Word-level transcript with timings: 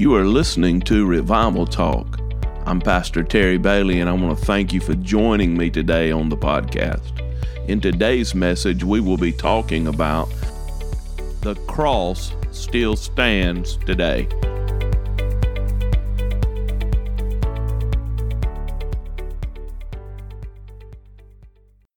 You 0.00 0.14
are 0.14 0.24
listening 0.24 0.80
to 0.86 1.04
Revival 1.04 1.66
Talk. 1.66 2.20
I'm 2.64 2.80
Pastor 2.80 3.22
Terry 3.22 3.58
Bailey, 3.58 4.00
and 4.00 4.08
I 4.08 4.14
want 4.14 4.38
to 4.38 4.46
thank 4.46 4.72
you 4.72 4.80
for 4.80 4.94
joining 4.94 5.54
me 5.54 5.68
today 5.68 6.10
on 6.10 6.30
the 6.30 6.38
podcast. 6.38 7.20
In 7.68 7.82
today's 7.82 8.34
message, 8.34 8.82
we 8.82 9.00
will 9.00 9.18
be 9.18 9.30
talking 9.30 9.88
about 9.88 10.30
the 11.42 11.54
cross 11.66 12.32
still 12.50 12.96
stands 12.96 13.76
today. 13.76 14.26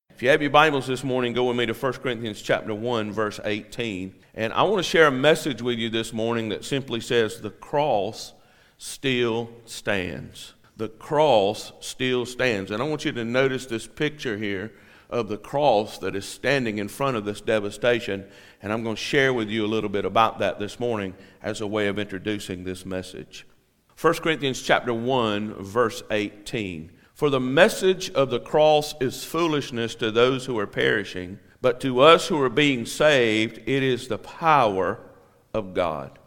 If 0.09 0.21
you 0.21 0.27
have 0.27 0.41
your 0.41 0.51
Bibles 0.51 0.87
this 0.87 1.05
morning, 1.05 1.31
go 1.31 1.45
with 1.45 1.55
me 1.55 1.67
to 1.67 1.73
1 1.73 1.93
Corinthians 1.93 2.41
chapter 2.41 2.75
1 2.75 3.13
verse 3.13 3.39
18. 3.45 4.13
And 4.35 4.51
I 4.53 4.63
want 4.63 4.77
to 4.77 4.83
share 4.83 5.07
a 5.07 5.11
message 5.11 5.61
with 5.61 5.77
you 5.77 5.89
this 5.89 6.11
morning 6.11 6.49
that 6.49 6.65
simply 6.65 6.99
says 6.99 7.39
the 7.39 7.51
cross 7.51 8.33
still 8.79 9.51
stands. 9.65 10.53
The 10.75 10.89
cross 10.89 11.71
still 11.81 12.25
stands. 12.25 12.71
And 12.71 12.81
I 12.81 12.87
want 12.87 13.05
you 13.05 13.11
to 13.11 13.23
notice 13.23 13.67
this 13.67 13.85
picture 13.85 14.37
here 14.37 14.73
of 15.11 15.27
the 15.27 15.37
cross 15.37 15.99
that 15.99 16.15
is 16.15 16.25
standing 16.25 16.79
in 16.79 16.87
front 16.87 17.15
of 17.15 17.25
this 17.25 17.41
devastation. 17.41 18.25
And 18.63 18.73
I'm 18.73 18.81
going 18.81 18.95
to 18.95 19.01
share 19.01 19.33
with 19.33 19.49
you 19.49 19.65
a 19.65 19.67
little 19.67 19.89
bit 19.89 20.05
about 20.05 20.39
that 20.39 20.57
this 20.57 20.79
morning 20.79 21.13
as 21.43 21.61
a 21.61 21.67
way 21.67 21.87
of 21.87 21.99
introducing 21.99 22.63
this 22.63 22.87
message. 22.87 23.45
1 24.01 24.15
Corinthians 24.15 24.63
chapter 24.63 24.95
1 24.95 25.63
verse 25.63 26.01
18. 26.09 26.91
For 27.13 27.29
the 27.29 27.39
message 27.39 28.09
of 28.11 28.31
the 28.31 28.39
cross 28.39 28.95
is 28.99 29.23
foolishness 29.23 29.93
to 29.95 30.09
those 30.09 30.47
who 30.47 30.57
are 30.57 30.65
perishing, 30.65 31.37
but 31.63 31.79
to 31.79 32.01
us 32.01 32.27
who 32.27 32.41
are 32.41 32.49
being 32.49 32.85
saved, 32.85 33.57
it 33.65 33.81
is 33.81 34.09
the 34.09 34.17
power 34.17 34.99
of 35.53 35.73
God. 35.73 36.19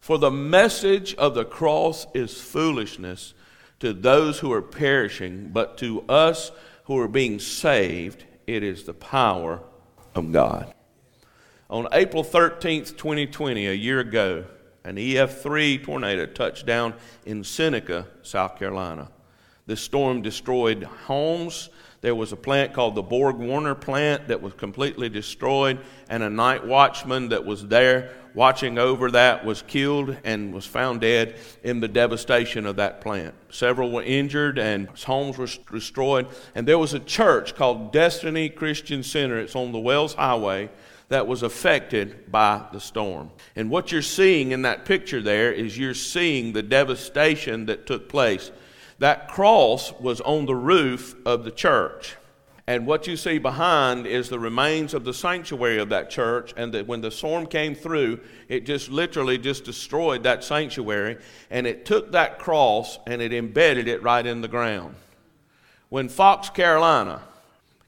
For 0.00 0.18
the 0.18 0.32
message 0.32 1.14
of 1.14 1.36
the 1.36 1.44
cross 1.44 2.08
is 2.14 2.40
foolishness 2.40 3.32
to 3.78 3.92
those 3.92 4.40
who 4.40 4.52
are 4.52 4.60
perishing, 4.60 5.50
but 5.52 5.78
to 5.78 6.02
us 6.08 6.50
who 6.86 6.98
are 6.98 7.06
being 7.06 7.38
saved, 7.38 8.24
it 8.48 8.64
is 8.64 8.82
the 8.82 8.92
power 8.92 9.62
of 10.16 10.32
God. 10.32 10.74
On 11.70 11.86
April 11.92 12.24
13th, 12.24 12.96
2020, 12.96 13.68
a 13.68 13.72
year 13.72 14.00
ago, 14.00 14.44
an 14.82 14.96
EF3 14.96 15.84
tornado 15.84 16.26
touched 16.26 16.66
down 16.66 16.94
in 17.24 17.44
Seneca, 17.44 18.08
South 18.22 18.58
Carolina. 18.58 19.12
The 19.66 19.76
storm 19.76 20.22
destroyed 20.22 20.82
homes. 20.82 21.70
There 22.02 22.16
was 22.16 22.32
a 22.32 22.36
plant 22.36 22.72
called 22.72 22.96
the 22.96 23.02
Borg 23.02 23.36
Warner 23.36 23.76
plant 23.76 24.26
that 24.26 24.42
was 24.42 24.52
completely 24.54 25.08
destroyed, 25.08 25.78
and 26.10 26.24
a 26.24 26.28
night 26.28 26.66
watchman 26.66 27.28
that 27.28 27.46
was 27.46 27.68
there 27.68 28.10
watching 28.34 28.76
over 28.76 29.10
that 29.12 29.44
was 29.44 29.62
killed 29.62 30.16
and 30.24 30.52
was 30.52 30.66
found 30.66 31.02
dead 31.02 31.36
in 31.62 31.78
the 31.78 31.86
devastation 31.86 32.66
of 32.66 32.76
that 32.76 33.00
plant. 33.00 33.34
Several 33.50 33.92
were 33.92 34.02
injured 34.02 34.58
and 34.58 34.88
homes 35.04 35.38
were 35.38 35.48
destroyed. 35.70 36.26
And 36.54 36.66
there 36.66 36.78
was 36.78 36.92
a 36.92 36.98
church 36.98 37.54
called 37.54 37.92
Destiny 37.92 38.48
Christian 38.48 39.04
Center, 39.04 39.38
it's 39.38 39.54
on 39.54 39.70
the 39.70 39.78
Wells 39.78 40.14
Highway, 40.14 40.70
that 41.08 41.26
was 41.26 41.42
affected 41.42 42.32
by 42.32 42.66
the 42.72 42.80
storm. 42.80 43.30
And 43.54 43.70
what 43.70 43.92
you're 43.92 44.02
seeing 44.02 44.50
in 44.50 44.62
that 44.62 44.86
picture 44.86 45.20
there 45.20 45.52
is 45.52 45.78
you're 45.78 45.94
seeing 45.94 46.52
the 46.52 46.62
devastation 46.62 47.66
that 47.66 47.86
took 47.86 48.08
place. 48.08 48.50
That 49.02 49.26
cross 49.26 49.92
was 49.98 50.20
on 50.20 50.46
the 50.46 50.54
roof 50.54 51.16
of 51.26 51.42
the 51.42 51.50
church. 51.50 52.14
And 52.68 52.86
what 52.86 53.08
you 53.08 53.16
see 53.16 53.38
behind 53.38 54.06
is 54.06 54.28
the 54.28 54.38
remains 54.38 54.94
of 54.94 55.02
the 55.02 55.12
sanctuary 55.12 55.78
of 55.78 55.88
that 55.88 56.08
church. 56.08 56.54
And 56.56 56.72
that 56.72 56.86
when 56.86 57.00
the 57.00 57.10
storm 57.10 57.46
came 57.46 57.74
through, 57.74 58.20
it 58.48 58.64
just 58.64 58.90
literally 58.90 59.38
just 59.38 59.64
destroyed 59.64 60.22
that 60.22 60.44
sanctuary. 60.44 61.18
And 61.50 61.66
it 61.66 61.84
took 61.84 62.12
that 62.12 62.38
cross 62.38 63.00
and 63.04 63.20
it 63.20 63.32
embedded 63.32 63.88
it 63.88 64.04
right 64.04 64.24
in 64.24 64.40
the 64.40 64.46
ground. 64.46 64.94
When 65.88 66.08
Fox, 66.08 66.48
Carolina 66.48 67.22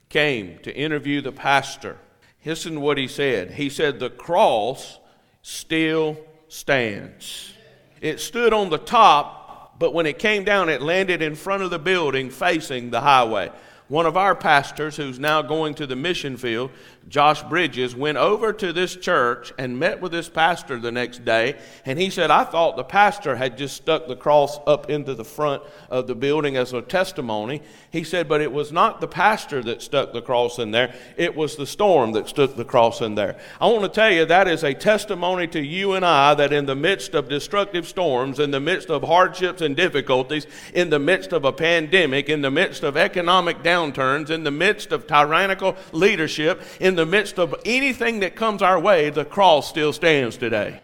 came 0.09 0.59
to 0.63 0.75
interview 0.75 1.21
the 1.21 1.31
pastor, 1.31 1.95
listen 2.43 2.73
to 2.73 2.79
what 2.81 2.97
he 2.97 3.07
said. 3.07 3.51
He 3.51 3.69
said, 3.69 4.01
The 4.01 4.09
cross 4.09 4.99
still 5.41 6.17
stands. 6.49 7.53
It 8.01 8.19
stood 8.19 8.51
on 8.51 8.69
the 8.69 8.79
top 8.79 9.44
but 9.79 9.93
when 9.93 10.05
it 10.05 10.19
came 10.19 10.43
down, 10.43 10.69
it 10.69 10.81
landed 10.81 11.21
in 11.21 11.35
front 11.35 11.63
of 11.63 11.69
the 11.69 11.79
building 11.79 12.29
facing 12.29 12.91
the 12.91 13.01
highway. 13.01 13.51
One 13.87 14.05
of 14.05 14.17
our 14.17 14.33
pastors, 14.33 14.95
who's 14.95 15.19
now 15.19 15.41
going 15.41 15.75
to 15.75 15.85
the 15.85 15.95
mission 15.95 16.37
field, 16.37 16.71
Josh 17.07 17.43
Bridges, 17.43 17.95
went 17.95 18.17
over 18.17 18.51
to 18.51 18.73
this 18.73 18.95
church 18.95 19.53
and 19.59 19.77
met 19.77 20.01
with 20.01 20.11
this 20.11 20.27
pastor 20.27 20.79
the 20.79 20.91
next 20.91 21.23
day. 21.23 21.57
And 21.85 21.99
he 21.99 22.09
said, 22.09 22.31
I 22.31 22.43
thought 22.43 22.77
the 22.77 22.83
pastor 22.83 23.35
had 23.35 23.57
just 23.57 23.77
stuck 23.77 24.07
the 24.07 24.15
cross 24.15 24.59
up 24.65 24.89
into 24.89 25.13
the 25.13 25.23
front 25.23 25.61
of 25.89 26.07
the 26.07 26.15
building 26.15 26.57
as 26.57 26.73
a 26.73 26.81
testimony. 26.81 27.61
He 27.91 28.03
said, 28.03 28.27
but 28.27 28.41
it 28.41 28.51
was 28.51 28.71
not 28.71 29.01
the 29.01 29.07
pastor 29.07 29.61
that 29.63 29.81
stuck 29.81 30.13
the 30.13 30.21
cross 30.21 30.57
in 30.57 30.71
there, 30.71 30.95
it 31.15 31.35
was 31.35 31.55
the 31.55 31.67
storm 31.67 32.13
that 32.13 32.27
stuck 32.27 32.55
the 32.55 32.65
cross 32.65 33.01
in 33.01 33.15
there. 33.15 33.37
I 33.61 33.67
want 33.67 33.83
to 33.83 33.89
tell 33.89 34.11
you 34.11 34.25
that 34.25 34.47
is 34.47 34.63
a 34.63 34.73
testimony 34.73 35.47
to 35.47 35.61
you 35.61 35.93
and 35.93 36.03
I 36.03 36.33
that 36.33 36.51
in 36.51 36.65
the 36.65 36.75
midst 36.75 37.13
of 37.13 37.29
destructive 37.29 37.87
storms, 37.87 38.39
in 38.39 38.51
the 38.51 38.59
midst 38.59 38.89
of 38.89 39.03
hardships 39.03 39.61
and 39.61 39.75
difficulties, 39.75 40.47
in 40.73 40.89
the 40.89 40.99
midst 40.99 41.33
of 41.33 41.45
a 41.45 41.53
pandemic, 41.53 42.29
in 42.29 42.41
the 42.41 42.51
midst 42.51 42.83
of 42.83 42.97
economic 42.97 43.61
downturns, 43.61 44.29
in 44.29 44.43
the 44.43 44.51
midst 44.51 44.91
of 44.91 45.05
tyrannical 45.05 45.75
leadership, 45.91 46.61
in 46.79 46.94
in 46.95 47.09
the 47.09 47.17
midst 47.17 47.37
of 47.37 47.53
anything 47.65 48.21
that 48.21 48.37
comes 48.37 48.61
our 48.61 48.79
way, 48.79 49.09
the 49.09 49.25
cross 49.25 49.67
still 49.67 49.91
stands 49.91 50.37
today. 50.37 50.79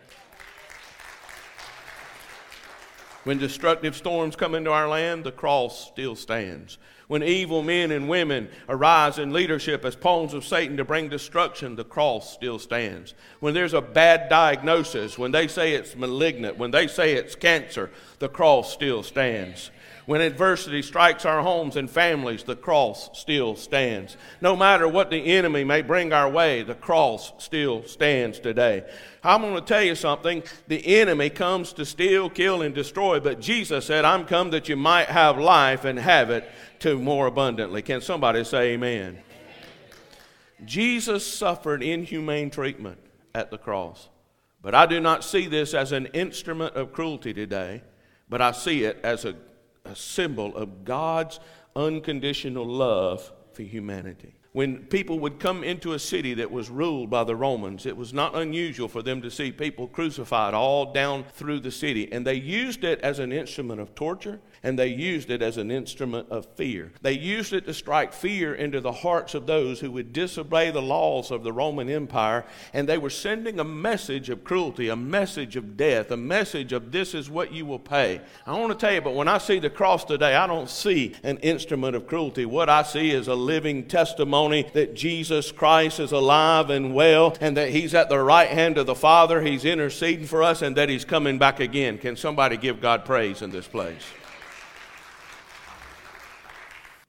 When 3.24 3.38
destructive 3.38 3.96
storms 3.96 4.36
come 4.36 4.54
into 4.54 4.72
our 4.72 4.90
land, 4.90 5.24
the 5.24 5.32
cross 5.32 5.88
still 5.88 6.18
stands. 6.18 6.78
When 7.08 7.24
evil 7.24 7.64
men 7.64 7.92
and 7.92 8.10
women 8.10 8.50
arise 8.68 9.20
in 9.20 9.32
leadership 9.32 9.86
as 9.86 9.96
pawns 9.96 10.34
of 10.34 10.44
Satan 10.44 10.76
to 10.76 10.84
bring 10.84 11.08
destruction, 11.08 11.78
the 11.78 11.86
cross 11.86 12.34
still 12.34 12.60
stands. 12.60 13.14
When 13.40 13.54
there's 13.54 13.74
a 13.74 13.80
bad 13.80 14.28
diagnosis, 14.28 15.18
when 15.18 15.32
they 15.32 15.48
say 15.48 15.76
it's 15.76 15.96
malignant, 15.96 16.58
when 16.58 16.72
they 16.72 16.88
say 16.88 17.14
it's 17.14 17.36
cancer, 17.36 17.90
the 18.20 18.28
cross 18.28 18.74
still 18.74 19.02
stands. 19.02 19.72
When 20.12 20.20
adversity 20.20 20.82
strikes 20.82 21.24
our 21.24 21.42
homes 21.42 21.78
and 21.78 21.90
families, 21.90 22.44
the 22.44 22.58
cross 22.58 23.18
still 23.18 23.56
stands. 23.56 24.18
No 24.42 24.58
matter 24.58 24.86
what 24.86 25.10
the 25.10 25.26
enemy 25.26 25.64
may 25.64 25.82
bring 25.82 26.12
our 26.12 26.30
way, 26.30 26.64
the 26.64 26.76
cross 26.76 27.32
still 27.38 27.86
stands 27.86 28.38
today. 28.38 28.84
I'm 29.24 29.40
going 29.40 29.56
to 29.56 29.62
tell 29.62 29.82
you 29.82 29.96
something. 29.96 30.44
The 30.68 30.98
enemy 30.98 31.30
comes 31.30 31.72
to 31.72 31.86
steal, 31.86 32.30
kill, 32.30 32.62
and 32.62 32.76
destroy, 32.76 33.22
but 33.22 33.40
Jesus 33.40 33.86
said, 33.86 34.04
I'm 34.04 34.26
come 34.26 34.52
that 34.52 34.68
you 34.68 34.76
might 34.76 35.08
have 35.08 35.38
life 35.38 35.86
and 35.86 35.98
have 35.98 36.30
it 36.30 36.44
to 36.80 37.00
more 37.00 37.28
abundantly. 37.28 37.82
Can 37.82 38.02
somebody 38.02 38.44
say 38.44 38.74
amen? 38.74 39.18
Jesus 40.66 41.26
suffered 41.26 41.82
inhumane 41.82 42.50
treatment 42.50 43.00
at 43.34 43.50
the 43.50 43.58
cross. 43.58 44.10
But 44.62 44.76
I 44.76 44.88
do 44.88 45.00
not 45.00 45.24
see 45.24 45.48
this 45.48 45.74
as 45.74 45.94
an 45.94 46.08
instrument 46.08 46.76
of 46.76 46.92
cruelty 46.92 47.34
today, 47.34 47.82
but 48.28 48.42
I 48.42 48.52
see 48.52 48.84
it 48.84 49.00
as 49.04 49.24
a 49.24 49.36
a 49.86 49.96
symbol 49.96 50.56
of 50.56 50.86
God's 50.86 51.40
unconditional 51.76 52.66
love 52.66 53.32
for 53.54 53.64
humanity. 53.64 54.36
When 54.54 54.80
people 54.80 55.20
would 55.20 55.40
come 55.40 55.64
into 55.64 55.94
a 55.94 56.00
city 56.00 56.34
that 56.34 56.52
was 56.52 56.70
ruled 56.70 57.10
by 57.10 57.24
the 57.24 57.36
Romans, 57.36 57.86
it 57.86 57.96
was 57.96 58.14
not 58.14 58.36
unusual 58.36 58.90
for 58.90 59.02
them 59.02 59.22
to 59.22 59.32
see 59.32 59.52
people 59.52 59.88
crucified 59.88 60.54
all 60.54 60.92
down 60.92 61.24
through 61.24 61.62
the 61.62 61.72
city. 61.72 62.12
And 62.12 62.28
they 62.28 62.34
used 62.34 62.84
it 62.84 63.00
as 63.00 63.20
an 63.20 63.32
instrument 63.32 63.80
of 63.80 63.96
torture 63.96 64.42
and 64.64 64.78
they 64.78 64.88
used 64.88 65.30
it 65.30 65.42
as 65.42 65.58
an 65.58 65.72
instrument 65.72 66.30
of 66.30 66.46
fear. 66.56 66.92
They 67.02 67.14
used 67.14 67.54
it 67.54 67.66
to 67.66 67.74
strike 67.74 68.14
fear 68.14 68.54
into 68.54 68.80
the 68.80 68.92
hearts 68.92 69.34
of 69.34 69.48
those 69.48 69.80
who 69.80 69.92
would 69.92 70.14
disobey 70.14 70.72
the 70.72 70.82
laws 70.82 71.32
of 71.32 71.44
the 71.44 71.52
Roman 71.52 71.90
Empire, 71.90 72.46
and 72.74 72.88
they 72.88 72.98
were 72.98 73.10
sending 73.10 73.60
a 73.60 73.64
message 73.64 74.30
of 74.30 74.44
cruelty, 74.44 74.90
a 74.90 74.96
message 74.96 75.56
of 75.56 75.76
death, 75.78 76.12
a 76.12 76.18
message 76.18 76.74
of 76.74 76.92
this 76.92 77.14
is 77.14 77.30
what 77.30 77.52
you 77.52 77.66
will 77.66 77.80
pay. 77.80 78.22
I 78.46 78.58
want 78.58 78.72
to 78.72 78.78
tell 78.78 78.94
you, 78.94 79.02
but 79.02 79.16
when 79.16 79.28
I 79.28 79.40
see 79.40 79.60
the 79.60 79.70
cross 79.70 80.06
today, 80.06 80.36
I 80.36 80.48
don't 80.48 80.70
see 80.70 81.16
an 81.24 81.38
instrument 81.38 81.96
of 81.96 82.08
cruelty. 82.08 82.46
What 82.46 82.70
I 82.70 82.84
see 82.84 83.12
is 83.12 83.28
a 83.28 83.36
living 83.36 83.88
testimony 83.88 84.70
that 84.74 84.96
Jesus 84.96 85.52
Christ 85.52 86.00
is 86.00 86.12
alive 86.12 86.70
and 86.70 86.94
well, 86.94 87.36
and 87.42 87.58
that 87.58 87.70
He's 87.70 87.96
at 87.96 88.10
the 88.10 88.20
right 88.20 88.50
hand 88.50 88.78
of 88.78 88.86
the 88.86 88.96
Father, 88.96 89.42
He's 89.42 89.66
interceding 89.66 90.28
for 90.28 90.44
us, 90.44 90.62
and 90.62 90.76
that 90.78 90.90
He's 90.90 91.06
coming 91.06 91.40
back 91.40 91.60
again. 91.60 91.98
Can 91.98 92.16
somebody 92.16 92.58
give 92.58 92.80
God 92.80 93.06
praise 93.06 93.42
in 93.42 93.50
this 93.50 93.68
place? 93.68 94.04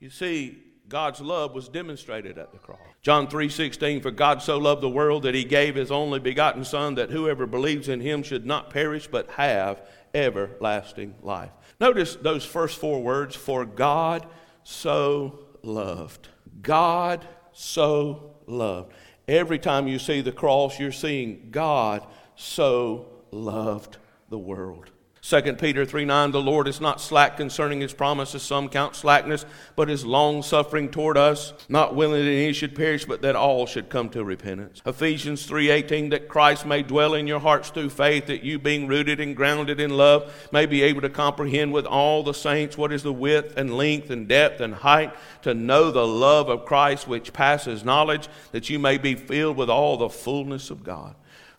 You 0.02 0.10
see, 0.10 0.58
God's 0.88 1.20
love 1.20 1.54
was 1.54 1.68
demonstrated 1.68 2.36
at 2.36 2.50
the 2.50 2.58
cross. 2.58 2.80
John 3.02 3.28
3:16 3.28 4.00
for 4.02 4.10
God 4.10 4.42
so 4.42 4.58
loved 4.58 4.82
the 4.82 4.88
world 4.88 5.22
that 5.22 5.34
he 5.36 5.44
gave 5.44 5.76
his 5.76 5.92
only 5.92 6.18
begotten 6.18 6.64
son 6.64 6.96
that 6.96 7.10
whoever 7.10 7.46
believes 7.46 7.88
in 7.88 8.00
him 8.00 8.24
should 8.24 8.44
not 8.44 8.68
perish 8.68 9.06
but 9.06 9.30
have 9.30 9.80
everlasting 10.12 11.14
life. 11.22 11.52
Notice 11.80 12.16
those 12.16 12.44
first 12.44 12.80
four 12.80 13.00
words 13.00 13.36
for 13.36 13.64
God 13.64 14.26
so 14.64 15.38
loved. 15.62 16.26
God 16.62 17.24
so 17.52 18.34
loved. 18.48 18.92
Every 19.28 19.60
time 19.60 19.86
you 19.86 20.00
see 20.00 20.20
the 20.20 20.32
cross 20.32 20.80
you're 20.80 20.90
seeing 20.90 21.50
God 21.52 22.04
so 22.34 23.06
loved 23.30 23.98
the 24.30 24.38
world. 24.38 24.90
2 25.24 25.40
Peter 25.52 25.84
3 25.84 26.04
9, 26.04 26.32
the 26.32 26.42
Lord 26.42 26.66
is 26.66 26.80
not 26.80 27.00
slack 27.00 27.36
concerning 27.36 27.80
his 27.80 27.92
promises, 27.94 28.42
some 28.42 28.68
count 28.68 28.96
slackness, 28.96 29.46
but 29.76 29.88
is 29.88 30.04
long 30.04 30.42
suffering 30.42 30.90
toward 30.90 31.16
us, 31.16 31.52
not 31.68 31.94
willing 31.94 32.24
that 32.24 32.30
any 32.30 32.52
should 32.52 32.74
perish, 32.74 33.04
but 33.04 33.22
that 33.22 33.36
all 33.36 33.64
should 33.64 33.88
come 33.88 34.08
to 34.08 34.24
repentance. 34.24 34.82
Ephesians 34.84 35.46
3 35.46 35.70
18, 35.70 36.08
that 36.08 36.28
Christ 36.28 36.66
may 36.66 36.82
dwell 36.82 37.14
in 37.14 37.28
your 37.28 37.38
hearts 37.38 37.70
through 37.70 37.90
faith, 37.90 38.26
that 38.26 38.42
you 38.42 38.58
being 38.58 38.88
rooted 38.88 39.20
and 39.20 39.36
grounded 39.36 39.78
in 39.78 39.96
love 39.96 40.48
may 40.50 40.66
be 40.66 40.82
able 40.82 41.02
to 41.02 41.08
comprehend 41.08 41.72
with 41.72 41.86
all 41.86 42.24
the 42.24 42.34
saints 42.34 42.76
what 42.76 42.92
is 42.92 43.04
the 43.04 43.12
width 43.12 43.56
and 43.56 43.76
length 43.76 44.10
and 44.10 44.26
depth 44.26 44.60
and 44.60 44.74
height, 44.74 45.14
to 45.42 45.54
know 45.54 45.92
the 45.92 46.06
love 46.06 46.48
of 46.48 46.64
Christ 46.64 47.06
which 47.06 47.32
passes 47.32 47.84
knowledge, 47.84 48.28
that 48.50 48.68
you 48.68 48.80
may 48.80 48.98
be 48.98 49.14
filled 49.14 49.56
with 49.56 49.70
all 49.70 49.96
the 49.96 50.10
fullness 50.10 50.68
of 50.68 50.82
God. 50.82 51.14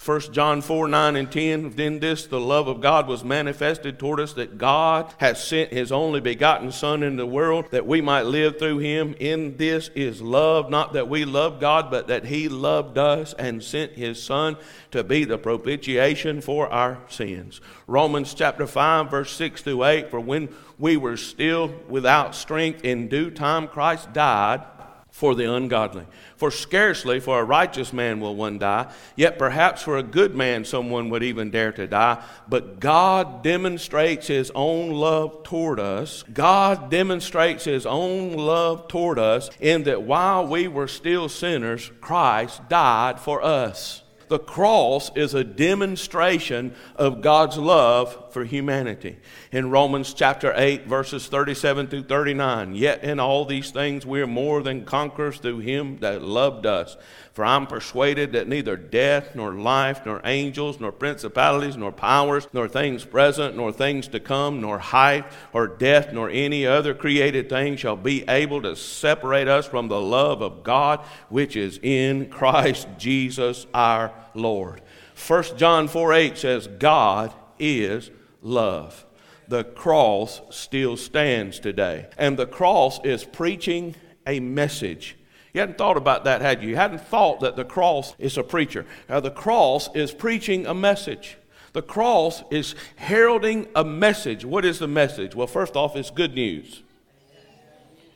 1 0.05 0.33
John 0.33 0.61
4 0.61 0.89
9 0.89 1.15
and 1.15 1.31
10. 1.31 1.69
Then 1.71 1.99
this, 1.99 2.25
the 2.25 2.39
love 2.39 2.67
of 2.67 2.81
God 2.81 3.07
was 3.07 3.23
manifested 3.23 3.97
toward 3.97 4.19
us 4.19 4.33
that 4.33 4.57
God 4.57 5.13
has 5.17 5.41
sent 5.41 5.71
his 5.71 5.93
only 5.93 6.19
begotten 6.19 6.73
Son 6.73 7.03
into 7.03 7.23
the 7.23 7.25
world 7.25 7.67
that 7.71 7.87
we 7.87 8.01
might 8.01 8.23
live 8.23 8.59
through 8.59 8.79
him. 8.79 9.15
In 9.21 9.55
this 9.55 9.89
is 9.95 10.21
love, 10.21 10.69
not 10.69 10.91
that 10.91 11.07
we 11.07 11.23
love 11.23 11.61
God, 11.61 11.89
but 11.89 12.07
that 12.07 12.25
he 12.25 12.49
loved 12.49 12.97
us 12.97 13.33
and 13.39 13.63
sent 13.63 13.93
his 13.93 14.21
Son 14.21 14.57
to 14.91 15.05
be 15.05 15.23
the 15.23 15.37
propitiation 15.37 16.41
for 16.41 16.67
our 16.67 16.99
sins. 17.07 17.61
Romans 17.87 18.33
chapter 18.33 18.67
5, 18.67 19.09
verse 19.09 19.31
6 19.31 19.61
through 19.61 19.85
8. 19.85 20.11
For 20.11 20.19
when 20.19 20.49
we 20.77 20.97
were 20.97 21.15
still 21.15 21.73
without 21.87 22.35
strength, 22.35 22.83
in 22.83 23.07
due 23.07 23.31
time 23.31 23.69
Christ 23.69 24.11
died 24.11 24.65
for 25.13 25.35
the 25.35 25.53
ungodly. 25.53 26.03
For 26.37 26.49
scarcely 26.49 27.19
for 27.19 27.39
a 27.39 27.43
righteous 27.43 27.93
man 27.93 28.19
will 28.19 28.35
one 28.35 28.57
die, 28.57 28.91
yet 29.15 29.37
perhaps 29.37 29.83
for 29.83 29.95
a 29.95 30.03
good 30.03 30.35
man 30.35 30.65
someone 30.65 31.11
would 31.11 31.21
even 31.21 31.51
dare 31.51 31.71
to 31.73 31.85
die. 31.85 32.23
But 32.49 32.79
God 32.79 33.43
demonstrates 33.43 34.25
his 34.25 34.51
own 34.55 34.89
love 34.89 35.43
toward 35.43 35.79
us. 35.79 36.23
God 36.33 36.89
demonstrates 36.89 37.63
his 37.63 37.85
own 37.85 38.33
love 38.33 38.87
toward 38.87 39.19
us 39.19 39.51
in 39.61 39.83
that 39.83 40.01
while 40.01 40.47
we 40.47 40.67
were 40.67 40.87
still 40.87 41.29
sinners, 41.29 41.91
Christ 42.01 42.67
died 42.67 43.19
for 43.19 43.43
us. 43.43 44.02
The 44.33 44.39
cross 44.39 45.15
is 45.15 45.35
a 45.35 45.43
demonstration 45.43 46.73
of 46.95 47.21
God's 47.21 47.55
love 47.55 48.33
for 48.33 48.43
humanity. 48.43 49.19
In 49.51 49.69
Romans 49.69 50.11
chapter 50.11 50.51
8, 50.55 50.87
verses 50.87 51.27
37 51.27 51.85
through 51.85 52.05
39, 52.05 52.73
yet 52.73 53.03
in 53.03 53.19
all 53.19 53.45
these 53.45 53.69
things 53.69 54.07
we 54.07 54.21
are 54.21 54.25
more 54.25 54.63
than 54.63 54.85
conquerors 54.85 55.37
through 55.37 55.59
him 55.59 55.99
that 55.99 56.23
loved 56.23 56.65
us. 56.65 56.97
For 57.33 57.43
I'm 57.43 57.65
persuaded 57.65 58.33
that 58.33 58.47
neither 58.47 58.77
death, 58.77 59.33
nor 59.33 59.53
life, 59.55 60.05
nor 60.05 60.21
angels, 60.23 60.79
nor 60.79 60.91
principalities, 60.91 61.75
nor 61.75 61.91
powers, 61.91 62.47
nor 62.53 62.67
things 62.67 63.05
present, 63.05 63.57
nor 63.57 63.71
things 63.71 64.07
to 64.09 64.19
come, 64.19 64.61
nor 64.61 64.77
height, 64.77 65.25
or 65.51 65.67
depth, 65.67 66.13
nor 66.13 66.29
any 66.29 66.67
other 66.67 66.93
created 66.93 67.49
thing 67.49 67.75
shall 67.75 67.95
be 67.95 68.23
able 68.29 68.61
to 68.61 68.75
separate 68.75 69.47
us 69.47 69.65
from 69.65 69.87
the 69.87 69.99
love 69.99 70.43
of 70.43 70.61
God 70.61 70.99
which 71.29 71.55
is 71.55 71.79
in 71.81 72.29
Christ 72.29 72.87
Jesus 72.99 73.65
our 73.73 74.11
Lord. 74.35 74.83
1 75.27 75.57
John 75.57 75.87
4 75.87 76.13
8 76.13 76.37
says, 76.37 76.67
God 76.67 77.33
is 77.57 78.11
love. 78.43 79.05
The 79.47 79.63
cross 79.63 80.41
still 80.51 80.97
stands 80.97 81.59
today. 81.59 82.09
And 82.15 82.37
the 82.37 82.45
cross 82.45 83.03
is 83.03 83.23
preaching 83.23 83.95
a 84.27 84.39
message. 84.39 85.17
You 85.53 85.59
hadn't 85.59 85.77
thought 85.77 85.97
about 85.97 86.23
that, 86.23 86.41
had 86.41 86.63
you? 86.63 86.69
You 86.69 86.75
hadn't 86.75 87.01
thought 87.01 87.39
that 87.41 87.55
the 87.55 87.63
cross 87.63 88.15
is 88.17 88.37
a 88.37 88.43
preacher. 88.43 88.85
Now, 89.07 89.19
the 89.19 89.31
cross 89.31 89.87
is 89.95 90.11
preaching 90.11 90.65
a 90.65 90.73
message. 90.73 91.37
The 91.73 91.83
cross 91.83 92.43
is 92.49 92.75
heralding 92.95 93.67
a 93.75 93.83
message. 93.83 94.45
What 94.45 94.65
is 94.65 94.79
the 94.79 94.87
message? 94.87 95.35
Well, 95.35 95.47
first 95.47 95.75
off, 95.75 95.95
it's 95.95 96.09
good 96.09 96.33
news. 96.33 96.81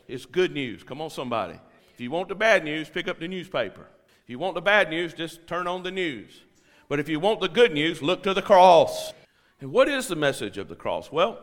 It's 0.08 0.26
good 0.26 0.52
news. 0.52 0.84
Come 0.84 1.00
on, 1.02 1.12
somebody. 1.12 1.60
If 1.94 2.02
you 2.02 2.10
want 2.10 2.30
the 2.30 2.36
bad 2.36 2.64
news, 2.64 2.90
pick 2.90 3.08
up 3.08 3.20
the 3.20 3.28
newspaper. 3.28 3.88
If 4.24 4.30
you 4.30 4.40
want 4.40 4.56
the 4.56 4.62
bad 4.62 4.90
news, 4.90 5.14
just 5.14 5.46
turn 5.48 5.68
on 5.68 5.84
the 5.84 5.92
news. 5.92 6.42
But 6.90 7.00
if 7.00 7.08
you 7.10 7.20
want 7.20 7.42
the 7.42 7.50
good 7.50 7.74
news, 7.74 8.02
look 8.02 8.24
to 8.24 8.34
the 8.34 8.42
cross. 8.42 9.14
And 9.60 9.72
what 9.72 9.90
is 9.90 10.08
the 10.08 10.16
message 10.16 10.58
of 10.58 10.70
the 10.70 10.76
cross? 10.76 11.12
Well, 11.12 11.40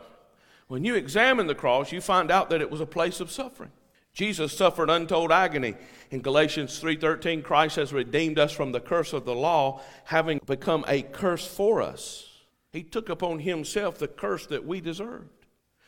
when 0.69 0.85
you 0.85 0.95
examine 0.95 1.47
the 1.47 1.55
cross, 1.55 1.93
you 1.93 2.01
find 2.01 2.31
out 2.31 2.51
that 2.51 2.61
it 2.61 2.71
was 2.71 2.81
a 2.81 2.87
place 2.87 3.21
of 3.21 3.31
suffering. 3.31 3.71
Jesus 4.15 4.57
suffered 4.57 4.91
untold 4.91 5.33
agony. 5.33 5.75
In 6.11 6.23
Galatians 6.23 6.79
3:13, 6.79 7.43
Christ 7.43 7.77
has 7.77 7.93
redeemed 7.93 8.39
us 8.39 8.53
from 8.53 8.73
the 8.73 8.81
curse 8.81 9.13
of 9.13 9.25
the 9.25 9.35
law, 9.35 9.81
having 10.05 10.41
become 10.47 10.85
a 10.87 11.03
curse 11.03 11.47
for 11.47 11.83
us. 11.83 12.31
He 12.73 12.85
took 12.85 13.09
upon 13.09 13.41
himself 13.41 13.99
the 13.99 14.09
curse 14.09 14.47
that 14.47 14.65
we 14.65 14.81
deserved. 14.81 15.47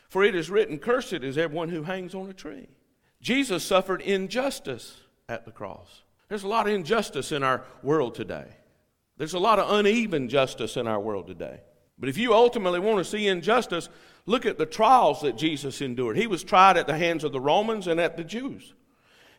For 0.09 0.23
it 0.23 0.35
is 0.35 0.49
written, 0.49 0.79
Cursed 0.79 1.13
is 1.13 1.37
everyone 1.37 1.69
who 1.69 1.83
hangs 1.83 2.13
on 2.13 2.29
a 2.29 2.33
tree. 2.33 2.67
Jesus 3.21 3.63
suffered 3.63 4.01
injustice 4.01 4.97
at 5.27 5.45
the 5.45 5.51
cross. 5.51 6.03
There's 6.29 6.43
a 6.43 6.47
lot 6.47 6.67
of 6.67 6.73
injustice 6.73 7.31
in 7.31 7.43
our 7.43 7.63
world 7.81 8.15
today. 8.15 8.47
There's 9.17 9.33
a 9.33 9.39
lot 9.39 9.59
of 9.59 9.71
uneven 9.71 10.29
justice 10.29 10.77
in 10.77 10.87
our 10.87 10.99
world 10.99 11.27
today. 11.27 11.61
But 11.99 12.09
if 12.09 12.17
you 12.17 12.33
ultimately 12.33 12.79
want 12.79 12.99
to 12.99 13.05
see 13.05 13.27
injustice, 13.27 13.89
look 14.25 14.45
at 14.45 14.57
the 14.57 14.65
trials 14.65 15.21
that 15.21 15.37
Jesus 15.37 15.81
endured. 15.81 16.17
He 16.17 16.27
was 16.27 16.43
tried 16.43 16.77
at 16.77 16.87
the 16.87 16.97
hands 16.97 17.23
of 17.23 17.31
the 17.31 17.39
Romans 17.39 17.87
and 17.87 17.99
at 17.99 18.17
the 18.17 18.23
Jews. 18.23 18.73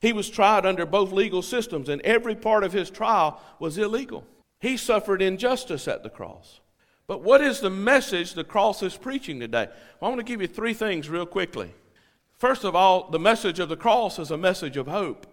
He 0.00 0.12
was 0.12 0.30
tried 0.30 0.66
under 0.66 0.86
both 0.86 1.12
legal 1.12 1.42
systems, 1.42 1.88
and 1.88 2.00
every 2.02 2.34
part 2.34 2.64
of 2.64 2.72
his 2.72 2.90
trial 2.90 3.40
was 3.58 3.78
illegal. 3.78 4.24
He 4.60 4.76
suffered 4.76 5.22
injustice 5.22 5.88
at 5.88 6.02
the 6.02 6.10
cross. 6.10 6.60
But 7.06 7.22
what 7.22 7.40
is 7.40 7.60
the 7.60 7.70
message 7.70 8.34
the 8.34 8.44
cross 8.44 8.82
is 8.82 8.96
preaching 8.96 9.40
today? 9.40 9.68
Well, 10.00 10.10
I 10.10 10.14
want 10.14 10.18
to 10.18 10.30
give 10.30 10.42
you 10.42 10.46
three 10.46 10.74
things 10.74 11.08
real 11.08 11.26
quickly. 11.26 11.74
First 12.36 12.64
of 12.64 12.76
all, 12.76 13.10
the 13.10 13.18
message 13.18 13.58
of 13.58 13.68
the 13.68 13.76
cross 13.76 14.18
is 14.18 14.30
a 14.30 14.36
message 14.36 14.76
of 14.76 14.86
hope. 14.86 15.26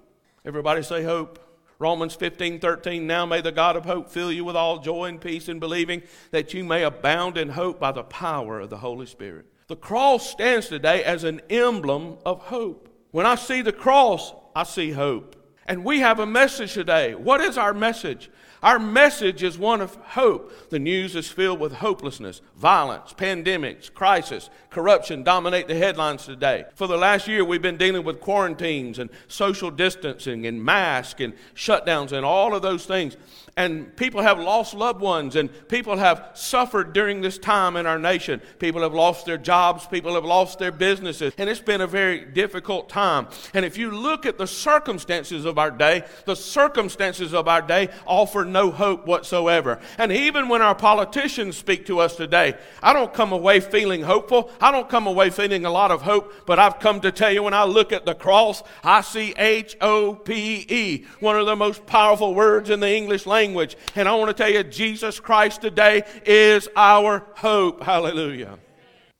Everybody 0.45 0.81
say 0.83 1.03
hope. 1.03 1.39
Romans 1.79 2.15
15, 2.15 2.59
13. 2.59 3.05
Now 3.05 3.25
may 3.25 3.41
the 3.41 3.51
God 3.51 3.75
of 3.75 3.85
hope 3.85 4.09
fill 4.09 4.31
you 4.31 4.45
with 4.45 4.55
all 4.55 4.79
joy 4.79 5.05
and 5.05 5.19
peace 5.19 5.49
in 5.49 5.59
believing 5.59 6.03
that 6.31 6.53
you 6.53 6.63
may 6.63 6.83
abound 6.83 7.37
in 7.37 7.49
hope 7.49 7.79
by 7.79 7.91
the 7.91 8.03
power 8.03 8.61
of 8.61 8.69
the 8.69 8.77
Holy 8.77 9.05
Spirit. 9.05 9.45
The 9.67 9.75
cross 9.75 10.29
stands 10.29 10.67
today 10.67 11.03
as 11.03 11.23
an 11.23 11.41
emblem 11.49 12.17
of 12.25 12.39
hope. 12.39 12.89
When 13.11 13.25
I 13.25 13.35
see 13.35 13.61
the 13.61 13.73
cross, 13.73 14.33
I 14.55 14.63
see 14.63 14.91
hope. 14.91 15.35
And 15.65 15.83
we 15.83 15.99
have 16.01 16.19
a 16.19 16.25
message 16.25 16.73
today. 16.73 17.15
What 17.15 17.41
is 17.41 17.57
our 17.57 17.73
message? 17.73 18.29
Our 18.63 18.79
message 18.79 19.43
is 19.43 19.57
one 19.57 19.81
of 19.81 19.95
hope. 19.95 20.69
The 20.69 20.79
news 20.79 21.15
is 21.15 21.29
filled 21.29 21.59
with 21.59 21.73
hopelessness, 21.73 22.41
violence, 22.57 23.13
pandemics, 23.13 23.93
crisis, 23.93 24.49
corruption 24.69 25.23
dominate 25.23 25.67
the 25.67 25.75
headlines 25.75 26.25
today. 26.25 26.65
For 26.75 26.87
the 26.87 26.97
last 26.97 27.27
year, 27.27 27.45
we've 27.45 27.61
been 27.61 27.77
dealing 27.77 28.03
with 28.03 28.19
quarantines 28.19 28.99
and 28.99 29.09
social 29.27 29.71
distancing 29.71 30.45
and 30.45 30.63
masks 30.63 31.21
and 31.21 31.33
shutdowns 31.53 32.11
and 32.11 32.25
all 32.25 32.55
of 32.55 32.61
those 32.61 32.85
things 32.85 33.17
and 33.57 33.95
people 33.95 34.21
have 34.21 34.39
lost 34.39 34.73
loved 34.73 34.99
ones, 34.99 35.35
and 35.35 35.49
people 35.69 35.95
have 35.97 36.31
suffered 36.33 36.91
during 36.91 37.21
this 37.21 37.37
time 37.37 37.77
in 37.77 37.85
our 37.85 37.97
nation. 37.97 38.41
People 38.59 38.81
have 38.81 38.93
lost 38.93 39.25
their 39.25 39.37
jobs, 39.37 39.87
people 39.87 40.13
have 40.15 40.25
lost 40.25 40.59
their 40.59 40.71
businesses, 40.71 41.33
and 41.37 41.49
it's 41.49 41.61
been 41.61 41.81
a 41.81 41.87
very 41.87 42.25
difficult 42.25 42.89
time. 42.89 43.27
And 43.53 43.63
if 43.63 43.77
you 43.77 43.91
look 43.91 44.25
at 44.25 44.37
the 44.37 44.47
circumstances 44.47 45.45
of 45.45 45.57
our 45.57 45.71
day, 45.71 46.03
the 46.25 46.35
circumstances 46.35 47.33
of 47.33 47.47
our 47.47 47.61
day 47.61 47.89
offer 48.05 48.43
no 48.45 48.71
hope 48.71 49.05
whatsoever. 49.05 49.79
And 49.97 50.11
even 50.11 50.47
when 50.47 50.61
our 50.61 50.75
politicians 50.75 51.57
speak 51.57 51.85
to 51.87 51.99
us 51.99 52.15
today, 52.15 52.55
I 52.81 52.93
don't 52.93 53.13
come 53.13 53.31
away 53.31 53.59
feeling 53.59 54.03
hopeful. 54.03 54.51
I 54.61 54.71
don't 54.71 54.89
come 54.89 55.07
away 55.07 55.29
feeling 55.29 55.65
a 55.65 55.71
lot 55.71 55.91
of 55.91 56.01
hope, 56.01 56.33
but 56.45 56.59
I've 56.59 56.79
come 56.79 57.01
to 57.01 57.11
tell 57.11 57.31
you 57.31 57.43
when 57.43 57.53
I 57.53 57.63
look 57.63 57.91
at 57.91 58.05
the 58.05 58.15
cross, 58.15 58.63
I 58.83 59.01
see 59.01 59.33
H 59.37 59.75
O 59.81 60.15
P 60.15 60.65
E, 60.69 61.05
one 61.19 61.37
of 61.37 61.45
the 61.45 61.55
most 61.55 61.85
powerful 61.85 62.33
words 62.33 62.69
in 62.69 62.79
the 62.79 62.95
English 62.95 63.25
language. 63.25 63.75
And 63.95 64.07
I 64.07 64.15
want 64.15 64.29
to 64.29 64.33
tell 64.33 64.51
you, 64.51 64.63
Jesus 64.63 65.19
Christ 65.19 65.61
today 65.61 66.03
is 66.25 66.69
our 66.75 67.25
hope. 67.35 67.83
Hallelujah. 67.83 68.59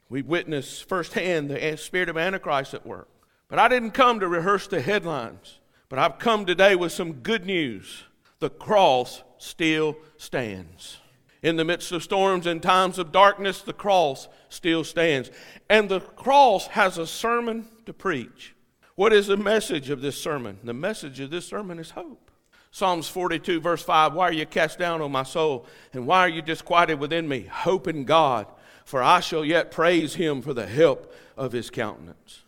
We 0.08 0.22
witness 0.22 0.82
firsthand 0.82 1.50
the 1.50 1.78
spirit 1.78 2.10
of 2.10 2.18
Antichrist 2.18 2.74
at 2.74 2.86
work. 2.86 3.10
But 3.48 3.60
I 3.60 3.68
didn't 3.68 3.92
come 3.92 4.20
to 4.20 4.28
rehearse 4.28 4.68
the 4.68 4.82
headlines, 4.82 5.60
but 5.88 6.00
I've 6.00 6.20
come 6.20 6.46
today 6.46 6.76
with 6.76 6.92
some 6.92 7.14
good 7.14 7.46
news. 7.46 8.04
The 8.46 8.52
cross 8.52 9.24
still 9.40 9.98
stands. 10.18 11.00
In 11.42 11.56
the 11.56 11.66
midst 11.66 11.92
of 11.92 12.04
storms 12.04 12.46
and 12.46 12.62
times 12.62 13.00
of 13.00 13.12
darkness, 13.12 13.64
the 13.64 13.74
cross 13.74 14.28
still 14.50 14.84
stands. 14.84 15.32
And 15.68 15.90
the 15.90 16.00
cross 16.00 16.68
has 16.68 17.00
a 17.00 17.08
sermon 17.08 17.68
to 17.88 17.92
preach. 17.92 18.54
What 18.94 19.14
is 19.14 19.26
the 19.26 19.36
message 19.36 19.90
of 19.90 20.02
this 20.02 20.16
sermon? 20.16 20.60
The 20.64 20.76
message 20.76 21.20
of 21.22 21.32
this 21.32 21.48
sermon 21.48 21.80
is 21.80 21.90
hope. 21.90 22.30
Psalms 22.70 23.08
42, 23.08 23.62
verse 23.62 23.82
5 23.82 24.14
Why 24.14 24.30
are 24.30 24.32
you 24.32 24.46
cast 24.46 24.78
down, 24.78 25.02
O 25.02 25.10
my 25.10 25.24
soul? 25.24 25.66
And 25.92 26.06
why 26.06 26.20
are 26.20 26.30
you 26.30 26.44
disquieted 26.44 27.00
within 27.00 27.28
me? 27.28 27.48
Hope 27.52 27.88
in 27.88 28.04
God, 28.04 28.46
for 28.84 29.02
I 29.02 29.22
shall 29.22 29.44
yet 29.44 29.72
praise 29.72 30.14
him 30.14 30.44
for 30.44 30.54
the 30.54 30.68
help 30.68 31.12
of 31.36 31.52
his 31.52 31.72
countenance. 31.72 32.44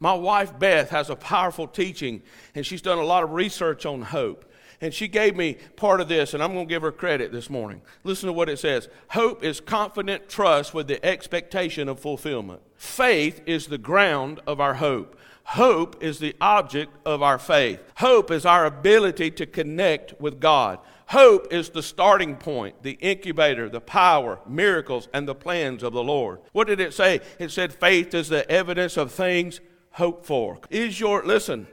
My 0.00 0.14
wife 0.14 0.58
Beth 0.58 0.88
has 0.88 1.10
a 1.10 1.14
powerful 1.14 1.68
teaching, 1.68 2.22
and 2.54 2.64
she's 2.64 2.80
done 2.80 2.96
a 2.96 3.04
lot 3.04 3.22
of 3.22 3.32
research 3.32 3.84
on 3.84 4.00
hope. 4.00 4.46
And 4.82 4.92
she 4.92 5.06
gave 5.06 5.36
me 5.36 5.56
part 5.76 6.00
of 6.00 6.08
this, 6.08 6.34
and 6.34 6.42
I'm 6.42 6.52
going 6.52 6.66
to 6.66 6.68
give 6.68 6.82
her 6.82 6.92
credit 6.92 7.30
this 7.32 7.48
morning. 7.48 7.80
Listen 8.02 8.26
to 8.26 8.32
what 8.32 8.48
it 8.48 8.58
says 8.58 8.88
Hope 9.10 9.42
is 9.42 9.60
confident 9.60 10.28
trust 10.28 10.74
with 10.74 10.88
the 10.88 11.02
expectation 11.06 11.88
of 11.88 12.00
fulfillment. 12.00 12.60
Faith 12.76 13.40
is 13.46 13.68
the 13.68 13.78
ground 13.78 14.40
of 14.46 14.60
our 14.60 14.74
hope. 14.74 15.16
Hope 15.44 16.02
is 16.02 16.18
the 16.18 16.34
object 16.40 16.94
of 17.06 17.22
our 17.22 17.38
faith. 17.38 17.80
Hope 17.96 18.30
is 18.30 18.44
our 18.44 18.66
ability 18.66 19.30
to 19.32 19.46
connect 19.46 20.20
with 20.20 20.40
God. 20.40 20.78
Hope 21.06 21.52
is 21.52 21.68
the 21.68 21.82
starting 21.82 22.36
point, 22.36 22.82
the 22.82 22.92
incubator, 23.00 23.68
the 23.68 23.80
power, 23.80 24.40
miracles, 24.48 25.08
and 25.12 25.28
the 25.28 25.34
plans 25.34 25.82
of 25.82 25.92
the 25.92 26.02
Lord. 26.02 26.40
What 26.52 26.68
did 26.68 26.80
it 26.80 26.94
say? 26.94 27.20
It 27.38 27.50
said 27.50 27.72
faith 27.72 28.14
is 28.14 28.28
the 28.28 28.50
evidence 28.50 28.96
of 28.96 29.12
things 29.12 29.60
hoped 29.92 30.26
for. 30.26 30.58
Is 30.70 30.98
your, 30.98 31.24
listen, 31.24 31.66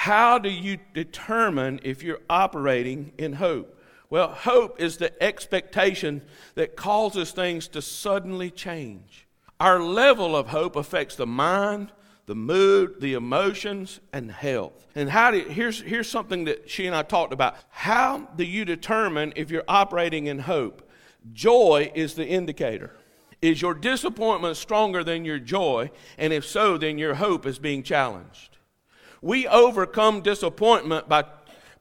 how 0.00 0.38
do 0.38 0.48
you 0.48 0.78
determine 0.94 1.78
if 1.82 2.02
you're 2.02 2.22
operating 2.30 3.12
in 3.18 3.34
hope? 3.34 3.78
Well, 4.08 4.28
hope 4.28 4.80
is 4.80 4.96
the 4.96 5.12
expectation 5.22 6.22
that 6.54 6.74
causes 6.74 7.32
things 7.32 7.68
to 7.68 7.82
suddenly 7.82 8.50
change. 8.50 9.26
Our 9.60 9.78
level 9.78 10.34
of 10.34 10.46
hope 10.46 10.74
affects 10.74 11.16
the 11.16 11.26
mind, 11.26 11.92
the 12.24 12.34
mood, 12.34 13.02
the 13.02 13.12
emotions, 13.12 14.00
and 14.10 14.32
health. 14.32 14.86
And 14.94 15.10
how 15.10 15.32
do 15.32 15.40
here's 15.40 15.82
here's 15.82 16.08
something 16.08 16.46
that 16.46 16.70
she 16.70 16.86
and 16.86 16.96
I 16.96 17.02
talked 17.02 17.34
about. 17.34 17.56
How 17.68 18.26
do 18.36 18.44
you 18.44 18.64
determine 18.64 19.34
if 19.36 19.50
you're 19.50 19.64
operating 19.68 20.28
in 20.28 20.38
hope? 20.38 20.90
Joy 21.34 21.92
is 21.94 22.14
the 22.14 22.26
indicator. 22.26 22.96
Is 23.42 23.60
your 23.60 23.74
disappointment 23.74 24.56
stronger 24.56 25.04
than 25.04 25.26
your 25.26 25.38
joy? 25.38 25.90
And 26.16 26.32
if 26.32 26.46
so, 26.46 26.78
then 26.78 26.96
your 26.96 27.16
hope 27.16 27.44
is 27.44 27.58
being 27.58 27.82
challenged. 27.82 28.56
We 29.22 29.46
overcome 29.46 30.22
disappointment 30.22 31.08
by 31.08 31.24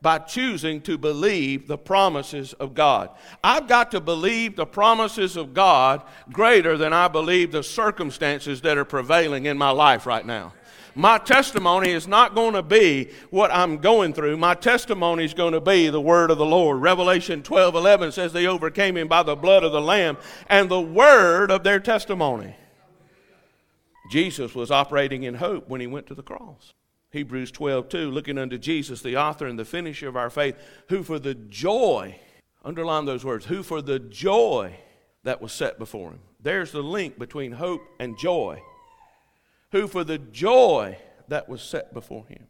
by 0.02 0.18
choosing 0.18 0.80
to 0.82 0.98
believe 0.98 1.68
the 1.68 1.78
promises 1.78 2.54
of 2.54 2.74
God. 2.74 3.10
I've 3.44 3.68
got 3.68 3.92
to 3.92 4.00
believe 4.00 4.56
the 4.56 4.66
promises 4.66 5.36
of 5.36 5.54
God 5.54 6.04
greater 6.32 6.78
than 6.78 6.94
I 6.94 7.10
believe 7.10 7.52
the 7.52 7.64
circumstances 7.64 8.62
that 8.62 8.78
are 8.78 8.86
prevailing 8.86 9.46
in 9.46 9.58
my 9.58 9.72
life 9.72 10.06
right 10.06 10.26
now. 10.26 10.54
My 10.96 11.18
testimony 11.18 11.92
is 11.92 12.08
not 12.08 12.34
going 12.34 12.54
to 12.54 12.64
be 12.64 13.10
what 13.30 13.52
I'm 13.52 13.78
going 13.78 14.14
through. 14.14 14.38
My 14.38 14.54
testimony 14.54 15.24
is 15.24 15.34
going 15.34 15.54
to 15.54 15.62
be 15.62 15.90
the 15.90 16.02
word 16.02 16.32
of 16.32 16.38
the 16.38 16.46
Lord. 16.46 16.82
Revelation 16.82 17.44
12 17.44 17.76
11 17.76 18.12
says 18.12 18.34
they 18.34 18.48
overcame 18.48 18.98
him 18.98 19.08
by 19.08 19.24
the 19.24 19.36
blood 19.36 19.64
of 19.64 19.72
the 19.72 19.82
Lamb 19.82 20.18
and 20.48 20.70
the 20.70 20.82
word 20.82 21.52
of 21.52 21.64
their 21.64 21.80
testimony. 21.80 22.56
Jesus 24.12 24.56
was 24.56 24.72
operating 24.72 25.24
in 25.24 25.36
hope 25.36 25.70
when 25.70 25.80
he 25.80 25.88
went 25.88 26.08
to 26.08 26.16
the 26.16 26.24
cross. 26.24 26.74
Hebrews 27.12 27.52
12, 27.52 27.90
2, 27.90 28.12
looking 28.12 28.38
unto 28.38 28.58
Jesus, 28.58 29.02
the 29.02 29.18
author 29.18 29.48
and 29.48 29.58
the 29.58 29.66
finisher 29.66 30.08
of 30.08 30.16
our 30.16 30.30
faith, 30.30 30.56
who 30.90 31.04
for 31.04 31.18
the 31.18 31.34
joy, 31.34 32.20
underline 32.64 33.06
those 33.06 33.26
words, 33.26 33.46
who 33.46 33.64
for 33.64 33.82
the 33.82 34.00
joy 34.00 34.76
that 35.24 35.42
was 35.42 35.52
set 35.52 35.80
before 35.80 36.12
him. 36.12 36.20
There's 36.40 36.72
the 36.72 36.84
link 36.84 37.18
between 37.18 37.54
hope 37.54 37.82
and 38.00 38.18
joy. 38.18 38.62
Who 39.72 39.88
for 39.88 40.04
the 40.04 40.18
joy 40.18 40.98
that 41.28 41.50
was 41.50 41.62
set 41.62 41.94
before 41.94 42.26
him 42.28 42.48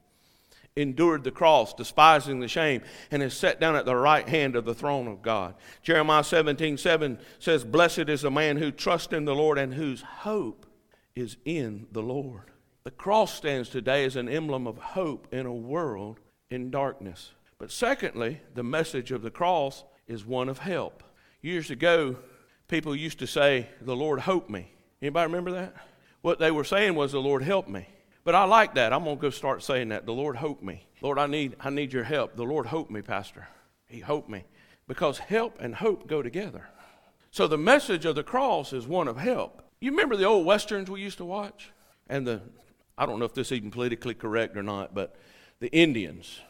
endured 0.76 1.24
the 1.24 1.32
cross, 1.32 1.74
despising 1.74 2.40
the 2.40 2.48
shame, 2.48 2.82
and 3.12 3.22
is 3.22 3.34
set 3.34 3.60
down 3.60 3.76
at 3.76 3.86
the 3.86 3.96
right 3.96 4.28
hand 4.28 4.56
of 4.56 4.66
the 4.66 4.74
throne 4.74 5.08
of 5.08 5.22
God. 5.22 5.56
Jeremiah 5.82 6.24
17, 6.24 6.78
7 6.78 7.20
says, 7.40 7.64
Blessed 7.64 8.10
is 8.10 8.22
the 8.22 8.32
man 8.32 8.58
who 8.58 8.72
trusts 8.72 9.14
in 9.14 9.26
the 9.26 9.36
Lord 9.36 9.58
and 9.58 9.74
whose 9.74 10.02
hope 10.02 10.66
is 11.16 11.38
in 11.46 11.88
the 11.92 12.02
Lord. 12.02 12.52
The 12.90 12.96
cross 12.96 13.36
stands 13.36 13.70
today 13.70 14.04
as 14.04 14.16
an 14.16 14.28
emblem 14.28 14.66
of 14.66 14.80
hope 14.80 15.32
in 15.32 15.46
a 15.46 15.54
world 15.54 16.20
in 16.50 16.72
darkness. 16.72 17.34
But 17.60 17.70
secondly, 17.72 18.42
the 18.56 18.64
message 18.64 19.12
of 19.12 19.22
the 19.22 19.30
cross 19.30 19.84
is 20.08 20.26
one 20.26 20.50
of 20.50 20.58
help. 20.58 21.04
Years 21.44 21.70
ago, 21.70 22.16
people 22.68 22.96
used 22.96 23.20
to 23.20 23.28
say, 23.28 23.70
The 23.82 23.96
Lord 23.96 24.22
help 24.22 24.50
me. 24.50 24.74
Anybody 25.04 25.28
remember 25.28 25.52
that? 25.52 25.76
What 26.22 26.40
they 26.40 26.50
were 26.50 26.64
saying 26.64 26.96
was, 26.96 27.12
The 27.12 27.22
Lord 27.22 27.44
help 27.44 27.68
me. 27.68 27.88
But 28.24 28.34
I 28.34 28.46
like 28.46 28.74
that. 28.74 28.92
I'm 28.92 29.04
gonna 29.04 29.18
go 29.18 29.30
start 29.30 29.62
saying 29.62 29.90
that. 29.90 30.08
The 30.08 30.12
Lord 30.12 30.36
help 30.36 30.64
me. 30.64 30.88
Lord, 31.04 31.20
I 31.20 31.28
need 31.28 31.58
I 31.60 31.70
need 31.70 31.94
your 31.94 32.06
help. 32.06 32.36
The 32.36 32.44
Lord 32.44 32.66
help 32.66 32.90
me, 32.90 33.04
Pastor. 33.04 33.48
He 33.86 34.00
helped 34.00 34.30
me. 34.30 34.46
Because 34.88 35.20
help 35.20 35.58
and 35.60 35.76
hope 35.76 36.08
go 36.08 36.24
together. 36.24 36.68
So 37.30 37.46
the 37.46 37.56
message 37.56 38.06
of 38.06 38.16
the 38.16 38.24
cross 38.24 38.74
is 38.74 38.88
one 38.88 39.08
of 39.08 39.18
help. 39.18 39.62
You 39.80 39.92
remember 39.92 40.16
the 40.16 40.26
old 40.26 40.48
westerns 40.48 40.90
we 40.90 41.02
used 41.02 41.20
to 41.20 41.26
watch? 41.26 41.70
And 42.12 42.26
the 42.26 42.42
I 43.00 43.06
don't 43.06 43.18
know 43.18 43.26
if 43.26 43.34
this 43.34 43.48
is 43.48 43.54
even 43.54 43.72
politically 43.72 44.14
correct 44.14 44.58
or 44.58 44.64
not, 44.64 44.94
but 44.94 45.16
the 45.62 45.72
Indians, 45.72 46.42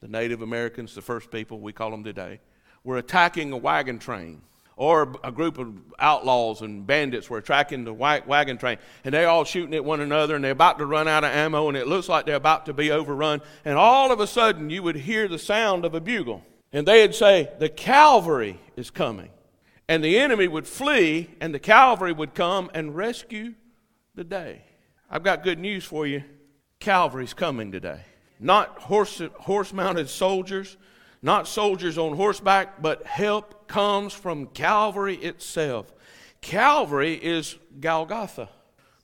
the 0.00 0.08
Native 0.08 0.40
Americans, 0.40 0.94
the 0.94 1.02
first 1.02 1.30
people, 1.30 1.60
we 1.60 1.74
call 1.74 1.90
them 1.90 2.04
today, 2.04 2.40
were 2.82 2.96
attacking 2.96 3.52
a 3.52 3.56
wagon 3.58 3.98
train. 3.98 4.40
Or 4.76 5.14
a 5.22 5.30
group 5.30 5.58
of 5.58 5.74
outlaws 5.98 6.62
and 6.62 6.86
bandits 6.86 7.28
were 7.28 7.36
attacking 7.36 7.84
the 7.84 7.92
white 7.92 8.26
wagon 8.26 8.56
train, 8.56 8.78
and 9.04 9.12
they're 9.12 9.28
all 9.28 9.44
shooting 9.44 9.74
at 9.74 9.84
one 9.84 10.00
another, 10.00 10.34
and 10.36 10.42
they're 10.42 10.52
about 10.52 10.78
to 10.78 10.86
run 10.86 11.06
out 11.06 11.22
of 11.22 11.32
ammo, 11.32 11.68
and 11.68 11.76
it 11.76 11.86
looks 11.86 12.08
like 12.08 12.24
they're 12.24 12.34
about 12.34 12.64
to 12.64 12.72
be 12.72 12.90
overrun. 12.90 13.42
And 13.66 13.76
all 13.76 14.10
of 14.10 14.20
a 14.20 14.26
sudden, 14.26 14.70
you 14.70 14.82
would 14.82 14.96
hear 14.96 15.28
the 15.28 15.38
sound 15.38 15.84
of 15.84 15.94
a 15.94 16.00
bugle, 16.00 16.42
and 16.72 16.88
they'd 16.88 17.14
say, 17.14 17.50
The 17.58 17.68
cavalry 17.68 18.58
is 18.74 18.90
coming. 18.90 19.28
And 19.86 20.02
the 20.02 20.18
enemy 20.18 20.48
would 20.48 20.66
flee, 20.66 21.28
and 21.42 21.52
the 21.52 21.58
cavalry 21.58 22.12
would 22.12 22.32
come 22.32 22.70
and 22.72 22.96
rescue 22.96 23.52
the 24.14 24.24
day. 24.24 24.62
I've 25.12 25.24
got 25.24 25.42
good 25.42 25.58
news 25.58 25.84
for 25.84 26.06
you. 26.06 26.22
Calvary's 26.78 27.34
coming 27.34 27.72
today. 27.72 28.02
Not 28.38 28.78
horse, 28.78 29.20
horse 29.40 29.72
mounted 29.72 30.08
soldiers, 30.08 30.76
not 31.20 31.48
soldiers 31.48 31.98
on 31.98 32.16
horseback, 32.16 32.80
but 32.80 33.04
help 33.06 33.66
comes 33.66 34.12
from 34.12 34.46
Calvary 34.46 35.16
itself. 35.16 35.92
Calvary 36.40 37.14
is 37.14 37.56
Golgotha, 37.80 38.48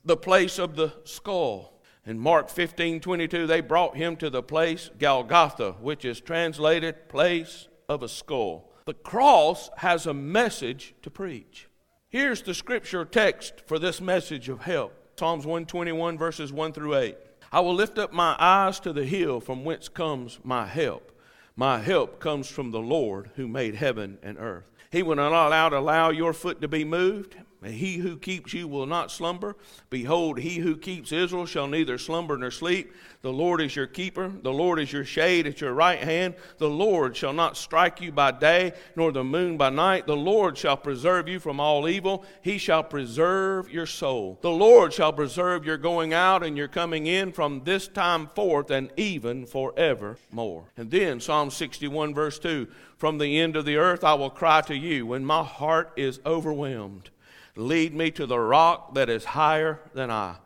the 0.05 0.17
place 0.17 0.61
of 0.61 0.77
the 0.77 0.93
skull. 1.03 1.83
In 2.07 2.21
Mark 2.21 2.49
15 2.51 3.01
22, 3.01 3.49
they 3.49 3.61
brought 3.61 3.97
him 3.97 4.17
to 4.19 4.31
the 4.31 4.45
place 4.45 4.91
Golgotha, 4.99 5.73
which 5.81 6.05
is 6.05 6.21
translated 6.21 7.09
place 7.09 7.67
of 7.89 8.05
a 8.05 8.09
skull. 8.09 8.71
The 8.85 8.95
cross 8.95 9.71
has 9.79 10.07
a 10.07 10.15
message 10.15 10.95
to 11.03 11.11
preach. 11.11 11.67
Here's 12.09 12.43
the 12.43 12.55
scripture 12.55 13.05
text 13.05 13.63
for 13.67 13.81
this 13.81 14.01
message 14.01 14.49
of 14.49 14.63
help 14.63 14.95
Psalms 15.19 15.47
121, 15.47 16.19
verses 16.19 16.53
1 16.53 16.75
through 16.75 16.95
8. 16.95 17.17
I 17.51 17.61
will 17.61 17.75
lift 17.75 17.97
up 17.97 18.13
my 18.13 18.37
eyes 18.39 18.79
to 18.81 18.93
the 18.93 19.07
hill 19.07 19.41
from 19.41 19.65
whence 19.65 19.89
comes 19.89 20.39
my 20.45 20.67
help. 20.67 21.11
My 21.57 21.79
help 21.79 22.21
comes 22.21 22.51
from 22.51 22.71
the 22.71 22.81
Lord 22.81 23.31
who 23.37 23.49
made 23.49 23.77
heaven 23.77 24.19
and 24.23 24.37
earth. 24.39 24.65
He 24.93 25.03
will 25.03 25.17
not 25.17 25.33
allow, 25.33 25.71
allow 25.71 26.11
your 26.11 26.35
foot 26.35 26.61
to 26.61 26.69
be 26.69 26.85
moved. 26.85 27.35
He 27.69 27.97
who 27.97 28.17
keeps 28.17 28.53
you 28.53 28.69
will 28.69 28.87
not 28.87 29.11
slumber. 29.11 29.57
Behold, 29.91 30.39
he 30.39 30.57
who 30.59 30.77
keeps 30.77 31.13
Israel 31.13 31.47
shall 31.47 31.67
neither 31.67 31.99
slumber 31.99 32.37
nor 32.37 32.51
sleep. 32.51 32.93
The 33.23 33.33
Lord 33.33 33.61
is 33.61 33.75
your 33.75 33.87
keeper. 33.87 34.31
The 34.43 34.53
Lord 34.53 34.79
is 34.79 34.93
your 34.93 35.05
shade 35.05 35.47
at 35.47 35.61
your 35.61 35.73
right 35.73 35.99
hand. 35.99 36.35
The 36.59 36.69
Lord 36.69 37.17
shall 37.17 37.33
not 37.33 37.57
strike 37.57 38.01
you 38.01 38.13
by 38.13 38.31
day, 38.31 38.73
nor 38.95 39.11
the 39.11 39.25
moon 39.25 39.57
by 39.57 39.71
night. 39.71 40.07
The 40.07 40.17
Lord 40.17 40.57
shall 40.57 40.77
preserve 40.77 41.29
you 41.29 41.41
from 41.41 41.59
all 41.59 41.89
evil. 41.89 42.25
He 42.43 42.59
shall 42.59 42.85
preserve 42.85 43.71
your 43.71 43.87
soul. 43.87 44.39
The 44.43 44.51
Lord 44.51 44.93
shall 44.93 45.13
preserve 45.13 45.65
your 45.65 45.79
going 45.79 46.15
out 46.15 46.45
and 46.45 46.57
your 46.57 46.69
coming 46.69 47.07
in 47.07 47.33
from 47.33 47.65
this 47.65 47.89
time 47.89 48.29
forth 48.29 48.71
and 48.71 48.91
even 48.97 49.47
forevermore. 49.47 50.65
And 50.77 50.91
then 50.91 51.21
Psalm 51.21 51.51
61, 51.51 52.15
verse 52.15 52.39
2 52.39 52.69
From 52.97 53.19
the 53.19 53.41
end 53.41 53.57
of 53.57 53.65
the 53.65 53.77
earth 53.77 54.05
I 54.05 54.15
will 54.15 54.31
cry 54.31 54.61
to 54.63 54.77
you 54.77 55.07
when 55.07 55.25
my 55.25 55.43
heart 55.43 55.93
is 55.97 56.21
overwhelmed. 56.25 57.11
Lead 57.57 57.95
me 57.95 58.11
to 58.13 58.27
the 58.27 58.39
rock 58.39 58.95
that 58.95 59.09
is 59.09 59.25
higher 59.25 59.81
than 59.95 60.11
I. 60.11 60.37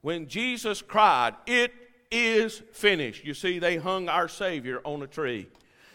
When 0.00 0.28
Jesus 0.28 0.82
cried, 0.82 1.34
It 1.46 1.72
is 2.10 2.62
finished. 2.72 3.24
You 3.24 3.34
see, 3.34 3.58
they 3.58 3.76
hung 3.76 4.08
our 4.08 4.28
Savior 4.28 4.80
on 4.84 5.02
a 5.02 5.06
tree. 5.06 5.48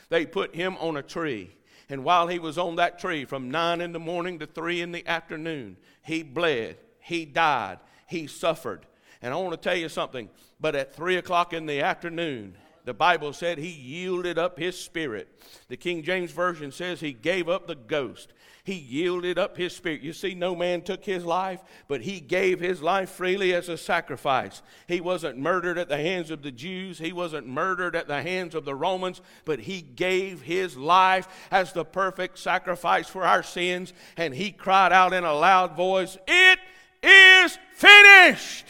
They 0.10 0.26
put 0.26 0.56
him 0.56 0.78
on 0.80 0.98
a 0.98 1.04
tree. 1.04 1.56
And 1.90 2.04
while 2.04 2.28
he 2.28 2.40
was 2.40 2.58
on 2.58 2.78
that 2.78 3.00
tree 3.00 3.26
from 3.26 3.52
9 3.52 3.82
in 3.82 3.92
the 3.92 4.00
morning 4.00 4.40
to 4.40 4.46
3 4.46 4.82
in 4.82 4.92
the 4.94 5.06
afternoon, 5.06 5.76
he 6.04 6.24
bled, 6.24 6.78
he 7.02 7.26
died, 7.26 7.80
he 8.08 8.28
suffered. 8.28 8.86
And 9.22 9.34
I 9.34 9.38
want 9.38 9.52
to 9.52 9.58
tell 9.58 9.78
you 9.78 9.90
something, 9.90 10.30
but 10.60 10.76
at 10.76 10.96
3 10.96 11.18
o'clock 11.18 11.52
in 11.52 11.66
the 11.66 11.82
afternoon, 11.82 12.56
the 12.86 12.94
Bible 12.94 13.34
said 13.34 13.58
he 13.58 13.70
yielded 13.70 14.40
up 14.40 14.58
his 14.58 14.80
spirit. 14.80 15.28
The 15.68 15.78
King 15.78 16.02
James 16.02 16.32
Version 16.32 16.72
says 16.72 17.00
he 17.00 17.14
gave 17.14 17.48
up 17.48 17.68
the 17.68 17.76
ghost. 17.76 18.34
He 18.64 18.76
yielded 18.76 19.40
up 19.40 19.58
his 19.58 19.76
spirit. 19.76 20.02
You 20.02 20.14
see, 20.14 20.36
no 20.36 20.56
man 20.56 20.82
took 20.82 21.04
his 21.04 21.26
life, 21.26 21.62
but 21.88 22.02
he 22.02 22.20
gave 22.20 22.60
his 22.60 22.82
life 22.82 23.10
freely 23.10 23.54
as 23.54 23.70
a 23.70 23.78
sacrifice. 23.78 24.62
He 24.88 25.02
wasn't 25.02 25.40
murdered 25.40 25.80
at 25.80 25.90
the 25.90 25.98
hands 25.98 26.30
of 26.30 26.44
the 26.44 26.52
Jews, 26.52 27.00
he 27.00 27.12
wasn't 27.12 27.48
murdered 27.48 27.96
at 27.96 28.08
the 28.08 28.22
hands 28.22 28.54
of 28.54 28.66
the 28.66 28.76
Romans, 28.76 29.22
but 29.46 29.60
he 29.60 29.82
gave 29.82 30.42
his 30.42 30.78
life 30.78 31.28
as 31.50 31.74
the 31.74 31.86
perfect 31.86 32.38
sacrifice 32.38 33.08
for 33.08 33.24
our 33.24 33.42
sins. 33.42 33.94
And 34.16 34.34
he 34.34 34.52
cried 34.52 34.94
out 34.94 35.14
in 35.14 35.24
a 35.24 35.34
loud 35.34 35.76
voice, 35.76 36.18
It 36.28 36.60
is 37.02 37.58
finished. 37.74 38.66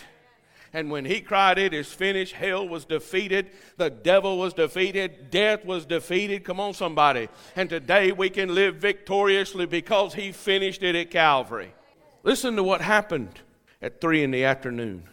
And 0.74 0.90
when 0.90 1.06
he 1.06 1.22
cried, 1.22 1.58
It 1.58 1.74
is 1.74 1.92
finished, 1.92 2.34
hell 2.34 2.68
was 2.68 2.86
defeated, 2.86 3.52
the 3.78 3.90
devil 3.90 4.38
was 4.38 4.54
defeated, 4.54 5.30
death 5.30 5.66
was 5.66 5.86
defeated. 5.86 6.44
Come 6.46 6.60
on, 6.60 6.74
somebody. 6.74 7.28
And 7.56 7.70
today 7.70 8.12
we 8.12 8.30
can 8.30 8.56
live 8.56 8.76
victoriously 8.76 9.66
because 9.66 10.14
he 10.14 10.32
finished 10.32 10.84
it 10.84 10.96
at 10.96 11.12
Calvary. 11.12 11.74
Listen 12.24 12.56
to 12.56 12.64
what 12.64 12.82
happened 12.82 13.40
at 13.82 14.00
3 14.00 14.24
in 14.24 14.32
the 14.32 14.46
afternoon. 14.46 15.04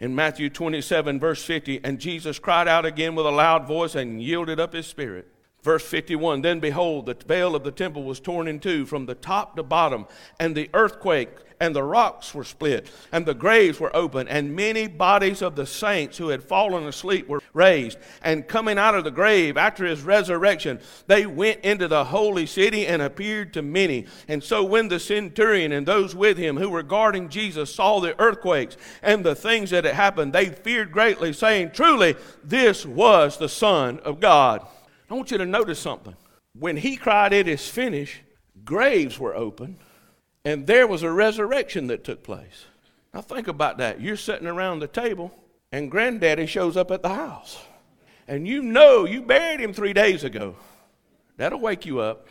In 0.00 0.14
Matthew 0.14 0.48
27, 0.48 1.18
verse 1.18 1.44
50, 1.44 1.80
and 1.82 1.98
Jesus 1.98 2.38
cried 2.38 2.68
out 2.68 2.86
again 2.86 3.16
with 3.16 3.26
a 3.26 3.30
loud 3.30 3.66
voice 3.66 3.96
and 3.96 4.22
yielded 4.22 4.60
up 4.60 4.72
his 4.72 4.86
spirit. 4.86 5.26
Verse 5.62 5.84
51 5.84 6.42
Then 6.42 6.60
behold, 6.60 7.06
the 7.06 7.16
veil 7.26 7.56
of 7.56 7.64
the 7.64 7.72
temple 7.72 8.04
was 8.04 8.20
torn 8.20 8.46
in 8.46 8.60
two 8.60 8.86
from 8.86 9.06
the 9.06 9.16
top 9.16 9.56
to 9.56 9.64
bottom, 9.64 10.06
and 10.38 10.54
the 10.54 10.70
earthquake 10.72 11.30
and 11.60 11.74
the 11.74 11.82
rocks 11.82 12.34
were 12.34 12.44
split, 12.44 12.90
and 13.12 13.26
the 13.26 13.34
graves 13.34 13.80
were 13.80 13.94
opened, 13.94 14.28
and 14.28 14.54
many 14.54 14.86
bodies 14.86 15.42
of 15.42 15.56
the 15.56 15.66
saints 15.66 16.16
who 16.16 16.28
had 16.28 16.42
fallen 16.42 16.86
asleep 16.86 17.28
were 17.28 17.42
raised. 17.52 17.98
And 18.22 18.46
coming 18.46 18.78
out 18.78 18.94
of 18.94 19.04
the 19.04 19.10
grave 19.10 19.56
after 19.56 19.84
his 19.84 20.02
resurrection, 20.02 20.80
they 21.06 21.26
went 21.26 21.60
into 21.60 21.88
the 21.88 22.04
holy 22.04 22.46
city 22.46 22.86
and 22.86 23.02
appeared 23.02 23.52
to 23.54 23.62
many. 23.62 24.06
And 24.28 24.42
so 24.42 24.62
when 24.62 24.88
the 24.88 25.00
centurion 25.00 25.72
and 25.72 25.86
those 25.86 26.14
with 26.14 26.38
him 26.38 26.56
who 26.56 26.70
were 26.70 26.82
guarding 26.82 27.28
Jesus 27.28 27.74
saw 27.74 28.00
the 28.00 28.18
earthquakes 28.20 28.76
and 29.02 29.24
the 29.24 29.34
things 29.34 29.70
that 29.70 29.84
had 29.84 29.94
happened, 29.94 30.32
they 30.32 30.46
feared 30.46 30.92
greatly, 30.92 31.32
saying, 31.32 31.72
Truly, 31.72 32.14
this 32.44 32.86
was 32.86 33.38
the 33.38 33.48
Son 33.48 33.98
of 34.00 34.20
God. 34.20 34.66
I 35.10 35.14
want 35.14 35.30
you 35.30 35.38
to 35.38 35.46
notice 35.46 35.78
something. 35.78 36.14
When 36.58 36.76
he 36.76 36.96
cried, 36.96 37.32
It 37.32 37.48
is 37.48 37.68
finished, 37.68 38.20
graves 38.64 39.18
were 39.18 39.34
opened, 39.34 39.76
and 40.44 40.66
there 40.66 40.86
was 40.86 41.02
a 41.02 41.10
resurrection 41.10 41.86
that 41.88 42.04
took 42.04 42.22
place. 42.22 42.66
Now, 43.12 43.20
think 43.22 43.48
about 43.48 43.78
that. 43.78 44.00
You're 44.00 44.16
sitting 44.16 44.46
around 44.46 44.80
the 44.80 44.86
table, 44.86 45.32
and 45.72 45.90
granddaddy 45.90 46.46
shows 46.46 46.76
up 46.76 46.90
at 46.90 47.02
the 47.02 47.08
house. 47.08 47.58
And 48.26 48.46
you 48.46 48.62
know 48.62 49.04
you 49.06 49.22
buried 49.22 49.60
him 49.60 49.72
three 49.72 49.92
days 49.92 50.22
ago. 50.24 50.56
That'll 51.38 51.60
wake 51.60 51.86
you 51.86 52.00
up, 52.00 52.26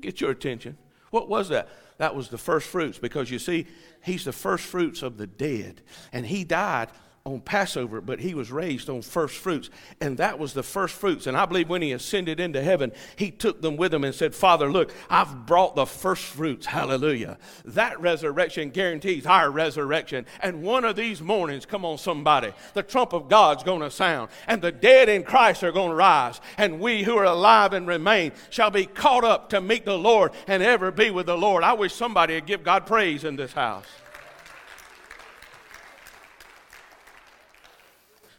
get 0.00 0.20
your 0.20 0.30
attention. 0.30 0.76
What 1.10 1.28
was 1.28 1.48
that? 1.50 1.68
That 1.98 2.14
was 2.14 2.28
the 2.28 2.38
first 2.38 2.66
fruits 2.66 2.98
because 2.98 3.30
you 3.30 3.38
see, 3.38 3.66
he's 4.02 4.24
the 4.24 4.32
first 4.32 4.64
fruits 4.64 5.02
of 5.02 5.18
the 5.18 5.26
dead. 5.26 5.82
And 6.12 6.26
he 6.26 6.44
died 6.44 6.88
on 7.28 7.40
Passover, 7.40 8.00
but 8.00 8.20
he 8.20 8.34
was 8.34 8.50
raised 8.50 8.88
on 8.88 9.02
first 9.02 9.36
fruits. 9.36 9.70
And 10.00 10.16
that 10.18 10.38
was 10.38 10.54
the 10.54 10.62
first 10.62 10.94
fruits. 10.94 11.26
And 11.26 11.36
I 11.36 11.44
believe 11.46 11.68
when 11.68 11.82
he 11.82 11.92
ascended 11.92 12.40
into 12.40 12.62
heaven, 12.62 12.92
he 13.16 13.30
took 13.30 13.60
them 13.60 13.76
with 13.76 13.92
him 13.92 14.04
and 14.04 14.14
said, 14.14 14.34
Father, 14.34 14.70
look, 14.70 14.92
I've 15.10 15.46
brought 15.46 15.76
the 15.76 15.86
first 15.86 16.22
fruits. 16.24 16.66
Hallelujah. 16.66 17.38
That 17.64 18.00
resurrection 18.00 18.70
guarantees 18.70 19.26
our 19.26 19.50
resurrection. 19.50 20.26
And 20.40 20.62
one 20.62 20.84
of 20.84 20.96
these 20.96 21.20
mornings, 21.20 21.66
come 21.66 21.84
on, 21.84 21.98
somebody, 21.98 22.52
the 22.74 22.82
trump 22.82 23.12
of 23.12 23.28
God's 23.28 23.62
going 23.62 23.80
to 23.80 23.90
sound, 23.90 24.30
and 24.46 24.62
the 24.62 24.72
dead 24.72 25.08
in 25.08 25.22
Christ 25.22 25.62
are 25.62 25.72
going 25.72 25.90
to 25.90 25.94
rise. 25.94 26.40
And 26.56 26.80
we 26.80 27.02
who 27.02 27.16
are 27.16 27.24
alive 27.24 27.72
and 27.72 27.86
remain 27.86 28.32
shall 28.50 28.70
be 28.70 28.86
caught 28.86 29.24
up 29.24 29.50
to 29.50 29.60
meet 29.60 29.84
the 29.84 29.98
Lord 29.98 30.32
and 30.46 30.62
ever 30.62 30.90
be 30.90 31.10
with 31.10 31.26
the 31.26 31.36
Lord. 31.36 31.62
I 31.64 31.74
wish 31.74 31.94
somebody 31.94 32.34
would 32.34 32.46
give 32.46 32.62
God 32.62 32.86
praise 32.86 33.24
in 33.24 33.36
this 33.36 33.52
house. 33.52 33.86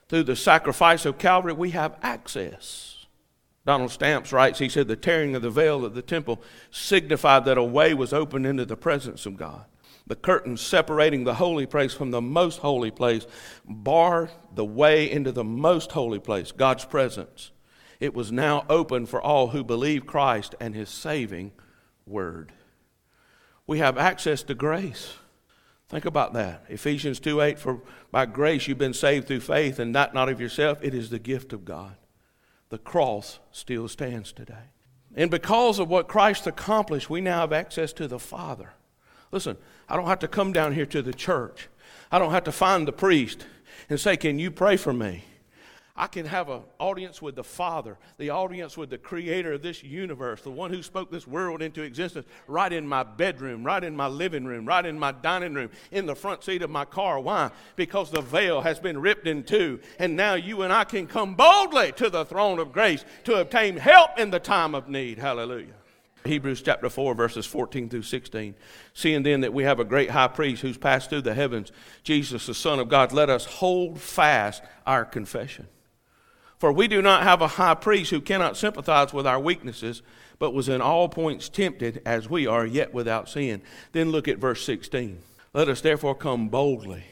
Through 0.10 0.24
the 0.24 0.36
sacrifice 0.36 1.06
of 1.06 1.18
Calvary, 1.18 1.54
we 1.54 1.70
have 1.72 1.98
access. 2.02 3.06
Donald 3.66 3.92
Stamps 3.92 4.34
writes, 4.34 4.60
he 4.60 4.68
said, 4.68 4.88
the 4.88 4.96
tearing 4.96 5.36
of 5.36 5.44
the 5.44 5.52
veil 5.52 5.86
of 5.86 5.94
the 5.94 6.02
temple 6.02 6.42
signified 6.72 7.46
that 7.46 7.58
a 7.58 7.64
way 7.64 7.94
was 7.94 8.12
opened 8.12 8.48
into 8.48 8.66
the 8.66 8.76
presence 8.76 9.26
of 9.28 9.38
God. 9.38 9.66
The 10.08 10.16
curtain 10.16 10.58
separating 10.58 11.24
the 11.24 11.36
holy 11.36 11.68
place 11.68 11.94
from 11.94 12.10
the 12.10 12.22
most 12.22 12.60
holy 12.60 12.90
place 12.90 13.28
barred 13.64 14.32
the 14.56 14.66
way 14.66 15.10
into 15.10 15.32
the 15.32 15.44
most 15.44 15.92
holy 15.92 16.20
place, 16.20 16.52
God's 16.52 16.84
presence. 16.84 17.52
It 18.00 18.16
was 18.16 18.32
now 18.32 18.66
open 18.70 19.06
for 19.06 19.22
all 19.22 19.50
who 19.50 19.64
believe 19.64 20.08
Christ 20.08 20.56
and 20.60 20.74
his 20.74 20.90
saving 20.90 21.52
word. 22.08 22.52
We 23.68 23.78
have 23.78 24.00
access 24.00 24.42
to 24.44 24.56
grace. 24.56 25.14
Think 25.90 26.06
about 26.06 26.34
that. 26.34 26.66
Ephesians 26.70 27.20
2 27.20 27.42
8, 27.42 27.60
for 27.60 27.82
by 28.12 28.28
grace 28.28 28.68
you've 28.68 28.78
been 28.78 28.94
saved 28.94 29.28
through 29.28 29.40
faith, 29.40 29.80
and 29.80 29.92
not, 29.92 30.14
not 30.14 30.30
of 30.30 30.40
yourself. 30.40 30.78
It 30.82 30.94
is 30.94 31.10
the 31.10 31.20
gift 31.20 31.52
of 31.52 31.66
God. 31.66 31.96
The 32.70 32.78
cross 32.78 33.40
still 33.52 33.88
stands 33.88 34.32
today. 34.32 34.70
And 35.16 35.32
because 35.32 35.80
of 35.80 35.90
what 35.90 36.08
Christ 36.08 36.46
accomplished, 36.46 37.10
we 37.10 37.22
now 37.22 37.42
have 37.42 37.52
access 37.52 37.92
to 37.94 38.08
the 38.08 38.20
Father. 38.20 38.74
Listen, 39.32 39.58
I 39.88 39.96
don't 39.96 40.06
have 40.06 40.20
to 40.20 40.28
come 40.28 40.54
down 40.54 40.74
here 40.74 40.86
to 40.86 41.02
the 41.02 41.14
church. 41.14 41.68
I 42.12 42.20
don't 42.20 42.32
have 42.32 42.44
to 42.44 42.52
find 42.52 42.88
the 42.88 42.92
priest 42.92 43.48
and 43.90 44.00
say, 44.00 44.16
Can 44.16 44.38
you 44.38 44.52
pray 44.52 44.78
for 44.78 44.94
me? 44.94 45.24
I 46.00 46.08
can 46.08 46.26
have 46.26 46.48
an 46.48 46.62
audience 46.80 47.22
with 47.22 47.36
the 47.36 47.44
Father, 47.44 47.98
the 48.18 48.30
audience 48.30 48.78
with 48.78 48.90
the 48.90 48.98
Creator 48.98 49.52
of 49.52 49.62
this 49.62 49.84
universe, 49.84 50.42
the 50.42 50.50
one 50.50 50.72
who 50.72 50.82
spoke 50.82 51.12
this 51.12 51.28
world 51.28 51.62
into 51.62 51.82
existence, 51.82 52.26
right 52.48 52.72
in 52.72 52.88
my 52.88 53.04
bedroom, 53.04 53.66
right 53.66 53.84
in 53.84 53.98
my 53.98 54.08
living 54.08 54.46
room, 54.46 54.66
right 54.66 54.86
in 54.86 54.98
my 54.98 55.12
dining 55.12 55.54
room, 55.54 55.70
in 55.92 56.06
the 56.06 56.16
front 56.16 56.42
seat 56.42 56.62
of 56.62 56.70
my 56.70 56.86
car. 56.86 57.20
Why? 57.20 57.52
Because 57.76 58.12
the 58.12 58.22
veil 58.22 58.62
has 58.62 58.80
been 58.80 59.02
ripped 59.02 59.28
in 59.28 59.44
two, 59.44 59.82
and 60.00 60.16
now 60.16 60.36
you 60.36 60.62
and 60.62 60.72
I 60.72 60.86
can 60.86 61.06
come 61.06 61.36
boldly 61.36 61.92
to 61.98 62.10
the 62.10 62.24
throne 62.24 62.60
of 62.60 62.72
grace 62.72 63.04
to 63.26 63.42
obtain 63.42 63.76
help 63.76 64.18
in 64.18 64.32
the 64.32 64.40
time 64.40 64.76
of 64.76 64.88
need. 64.88 65.20
Hallelujah. 65.20 65.74
Hebrews 66.24 66.62
chapter 66.62 66.90
4, 66.90 67.14
verses 67.14 67.46
14 67.46 67.90
through 67.90 68.04
16. 68.04 68.56
Seeing 68.94 69.24
then 69.24 69.42
that 69.42 69.54
we 69.54 69.64
have 69.66 69.82
a 69.82 69.86
great 69.86 70.12
high 70.12 70.30
priest 70.30 70.62
who's 70.62 70.78
passed 70.78 71.10
through 71.10 71.24
the 71.24 71.34
heavens, 71.34 71.74
Jesus, 72.04 72.46
the 72.46 72.54
Son 72.54 72.80
of 72.80 72.88
God, 72.88 73.12
let 73.12 73.30
us 73.30 73.44
hold 73.44 74.00
fast 74.00 74.64
our 74.88 75.04
confession. 75.04 75.68
For 76.60 76.74
we 76.74 76.90
do 76.90 77.02
not 77.02 77.24
have 77.24 77.42
a 77.42 77.48
high 77.48 77.74
priest 77.74 78.12
who 78.12 78.20
cannot 78.20 78.58
sympathize 78.58 79.14
with 79.14 79.26
our 79.26 79.40
weaknesses, 79.40 80.02
but 80.40 80.54
was 80.54 80.68
in 80.68 80.82
all 80.82 81.08
points 81.08 81.48
tempted 81.48 82.02
as 82.06 82.30
we 82.30 82.46
are, 82.46 82.66
yet 82.66 82.94
without 82.94 83.30
sin. 83.30 83.62
Then 83.94 84.12
look 84.12 84.28
at 84.28 84.40
verse 84.40 84.64
16. 84.66 85.20
Let 85.54 85.70
us 85.70 85.80
therefore 85.80 86.16
come 86.16 86.50
boldly 86.50 87.06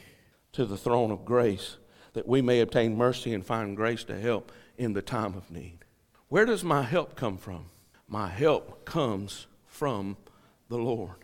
to 0.52 0.66
the 0.66 0.76
throne 0.76 1.10
of 1.10 1.24
grace, 1.24 1.78
that 2.12 2.28
we 2.28 2.42
may 2.42 2.60
obtain 2.60 2.96
mercy 2.96 3.32
and 3.32 3.44
find 3.44 3.74
grace 3.74 4.04
to 4.04 4.20
help 4.20 4.52
in 4.76 4.92
the 4.92 5.02
time 5.02 5.34
of 5.34 5.50
need. 5.50 5.78
Where 6.28 6.44
does 6.44 6.62
my 6.62 6.82
help 6.82 7.16
come 7.16 7.38
from? 7.38 7.66
My 8.06 8.28
help 8.28 8.84
comes 8.84 9.46
from 9.66 10.18
the 10.68 10.76
Lord. 10.76 11.16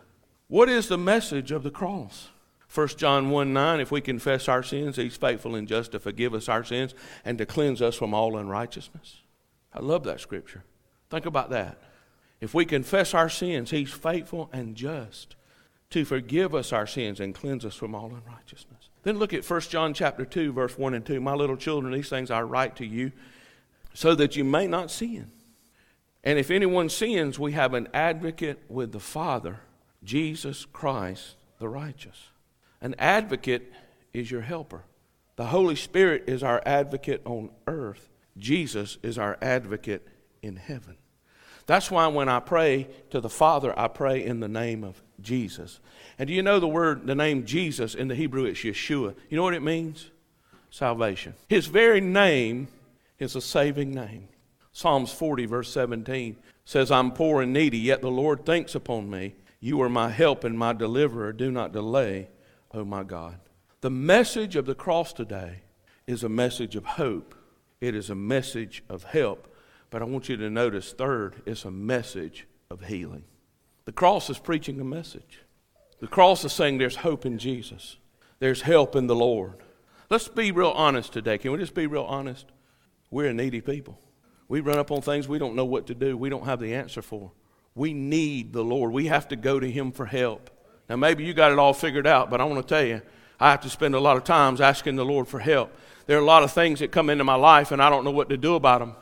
What 0.48 0.70
is 0.70 0.88
the 0.88 0.98
message 0.98 1.50
of 1.50 1.62
the 1.62 1.70
cross? 1.70 2.28
1 2.74 2.88
John 2.88 3.30
1 3.30 3.52
9, 3.52 3.80
if 3.80 3.92
we 3.92 4.00
confess 4.00 4.48
our 4.48 4.62
sins, 4.62 4.96
he's 4.96 5.16
faithful 5.16 5.54
and 5.54 5.68
just 5.68 5.92
to 5.92 6.00
forgive 6.00 6.34
us 6.34 6.48
our 6.48 6.64
sins 6.64 6.94
and 7.24 7.38
to 7.38 7.46
cleanse 7.46 7.80
us 7.80 7.94
from 7.94 8.12
all 8.12 8.36
unrighteousness. 8.36 9.22
I 9.72 9.80
love 9.80 10.04
that 10.04 10.20
scripture. 10.20 10.64
Think 11.08 11.26
about 11.26 11.50
that. 11.50 11.78
If 12.40 12.52
we 12.52 12.64
confess 12.64 13.14
our 13.14 13.28
sins, 13.28 13.70
he's 13.70 13.92
faithful 13.92 14.50
and 14.52 14.74
just 14.74 15.36
to 15.90 16.04
forgive 16.04 16.54
us 16.54 16.72
our 16.72 16.86
sins 16.86 17.20
and 17.20 17.34
cleanse 17.34 17.64
us 17.64 17.76
from 17.76 17.94
all 17.94 18.06
unrighteousness. 18.06 18.88
Then 19.04 19.18
look 19.18 19.32
at 19.32 19.48
1 19.48 19.60
John 19.62 19.94
chapter 19.94 20.24
2, 20.24 20.52
verse 20.52 20.76
1 20.76 20.94
and 20.94 21.06
2. 21.06 21.20
My 21.20 21.34
little 21.34 21.56
children, 21.56 21.92
these 21.92 22.08
things 22.08 22.30
I 22.30 22.42
write 22.42 22.76
to 22.76 22.86
you 22.86 23.12
so 23.92 24.16
that 24.16 24.34
you 24.34 24.42
may 24.42 24.66
not 24.66 24.90
sin. 24.90 25.30
And 26.24 26.38
if 26.38 26.50
anyone 26.50 26.88
sins, 26.88 27.38
we 27.38 27.52
have 27.52 27.74
an 27.74 27.86
advocate 27.94 28.62
with 28.68 28.90
the 28.90 29.00
Father, 29.00 29.60
Jesus 30.02 30.64
Christ 30.64 31.36
the 31.58 31.68
righteous. 31.68 32.30
An 32.84 32.94
advocate 32.98 33.72
is 34.12 34.30
your 34.30 34.42
helper. 34.42 34.84
The 35.36 35.46
Holy 35.46 35.74
Spirit 35.74 36.24
is 36.26 36.42
our 36.42 36.62
advocate 36.66 37.22
on 37.24 37.48
earth. 37.66 38.10
Jesus 38.36 38.98
is 39.02 39.16
our 39.16 39.38
advocate 39.40 40.06
in 40.42 40.56
heaven. 40.56 40.96
That's 41.64 41.90
why 41.90 42.06
when 42.08 42.28
I 42.28 42.40
pray 42.40 42.88
to 43.08 43.22
the 43.22 43.30
Father, 43.30 43.76
I 43.76 43.88
pray 43.88 44.22
in 44.22 44.40
the 44.40 44.48
name 44.48 44.84
of 44.84 45.02
Jesus. 45.18 45.80
And 46.18 46.28
do 46.28 46.34
you 46.34 46.42
know 46.42 46.60
the 46.60 46.68
word, 46.68 47.06
the 47.06 47.14
name 47.14 47.46
Jesus 47.46 47.94
in 47.94 48.08
the 48.08 48.14
Hebrew, 48.14 48.44
it's 48.44 48.60
Yeshua. 48.60 49.14
You 49.30 49.38
know 49.38 49.44
what 49.44 49.54
it 49.54 49.62
means? 49.62 50.10
Salvation. 50.70 51.32
His 51.48 51.66
very 51.66 52.02
name 52.02 52.68
is 53.18 53.34
a 53.34 53.40
saving 53.40 53.94
name. 53.94 54.28
Psalms 54.72 55.10
40, 55.10 55.46
verse 55.46 55.72
17 55.72 56.36
says, 56.66 56.90
I'm 56.90 57.12
poor 57.12 57.40
and 57.40 57.54
needy, 57.54 57.78
yet 57.78 58.02
the 58.02 58.10
Lord 58.10 58.44
thinks 58.44 58.74
upon 58.74 59.08
me. 59.08 59.36
You 59.58 59.80
are 59.80 59.88
my 59.88 60.10
help 60.10 60.44
and 60.44 60.58
my 60.58 60.74
deliverer. 60.74 61.32
Do 61.32 61.50
not 61.50 61.72
delay 61.72 62.28
oh 62.74 62.84
my 62.84 63.04
God. 63.04 63.38
The 63.80 63.90
message 63.90 64.56
of 64.56 64.66
the 64.66 64.74
cross 64.74 65.12
today 65.12 65.62
is 66.06 66.24
a 66.24 66.28
message 66.28 66.76
of 66.76 66.84
hope, 66.84 67.34
it 67.80 67.94
is 67.94 68.10
a 68.10 68.14
message 68.14 68.82
of 68.88 69.04
help. 69.04 69.48
But 69.90 70.02
I 70.02 70.06
want 70.06 70.28
you 70.28 70.36
to 70.36 70.50
notice, 70.50 70.92
third, 70.92 71.40
it's 71.46 71.64
a 71.64 71.70
message 71.70 72.46
of 72.68 72.82
healing. 72.84 73.24
The 73.84 73.92
cross 73.92 74.28
is 74.28 74.38
preaching 74.38 74.80
a 74.80 74.84
message. 74.84 75.42
The 76.00 76.08
cross 76.08 76.44
is 76.44 76.52
saying 76.52 76.78
there's 76.78 76.96
hope 76.96 77.24
in 77.24 77.38
Jesus, 77.38 77.98
there's 78.40 78.62
help 78.62 78.96
in 78.96 79.06
the 79.06 79.14
Lord. 79.14 79.54
Let's 80.10 80.28
be 80.28 80.50
real 80.52 80.70
honest 80.70 81.12
today. 81.12 81.38
Can 81.38 81.52
we 81.52 81.58
just 81.58 81.74
be 81.74 81.86
real 81.86 82.04
honest? 82.04 82.46
We're 83.10 83.30
a 83.30 83.34
needy 83.34 83.60
people. 83.60 83.98
We 84.48 84.60
run 84.60 84.78
up 84.78 84.90
on 84.90 85.00
things 85.00 85.28
we 85.28 85.38
don't 85.38 85.54
know 85.54 85.64
what 85.64 85.86
to 85.86 85.94
do, 85.94 86.16
we 86.16 86.28
don't 86.28 86.44
have 86.44 86.60
the 86.60 86.74
answer 86.74 87.00
for. 87.00 87.32
We 87.74 87.92
need 87.92 88.52
the 88.52 88.62
Lord. 88.62 88.92
We 88.92 89.06
have 89.06 89.28
to 89.28 89.36
go 89.36 89.58
to 89.58 89.70
Him 89.70 89.92
for 89.92 90.06
help. 90.06 90.50
Now, 90.88 90.96
maybe 90.96 91.24
you 91.24 91.34
got 91.34 91.52
it 91.52 91.58
all 91.58 91.72
figured 91.72 92.06
out, 92.06 92.30
but 92.30 92.40
I 92.40 92.44
want 92.44 92.66
to 92.66 92.74
tell 92.74 92.84
you, 92.84 93.02
I 93.40 93.50
have 93.50 93.60
to 93.62 93.70
spend 93.70 93.94
a 93.94 94.00
lot 94.00 94.16
of 94.16 94.24
times 94.24 94.60
asking 94.60 94.96
the 94.96 95.04
Lord 95.04 95.28
for 95.28 95.40
help. 95.40 95.74
There 96.06 96.18
are 96.18 96.22
a 96.22 96.24
lot 96.24 96.42
of 96.42 96.52
things 96.52 96.80
that 96.80 96.92
come 96.92 97.10
into 97.10 97.24
my 97.24 97.34
life 97.34 97.72
and 97.72 97.82
I 97.82 97.90
don't 97.90 98.04
know 98.04 98.10
what 98.10 98.28
to 98.28 98.36
do 98.36 98.54
about 98.54 98.80
them. 98.80 98.94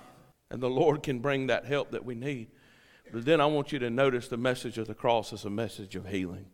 And 0.50 0.62
the 0.62 0.70
Lord 0.70 1.02
can 1.02 1.18
bring 1.18 1.46
that 1.48 1.64
help 1.64 1.90
that 1.92 2.04
we 2.04 2.14
need. 2.14 2.48
But 3.12 3.24
then 3.24 3.40
I 3.40 3.46
want 3.46 3.72
you 3.72 3.78
to 3.80 3.90
notice 3.90 4.28
the 4.28 4.36
message 4.36 4.78
of 4.78 4.86
the 4.86 4.94
cross 4.94 5.32
is 5.32 5.44
a 5.44 5.50
message 5.50 5.96
of 5.96 6.08
healing. 6.08 6.46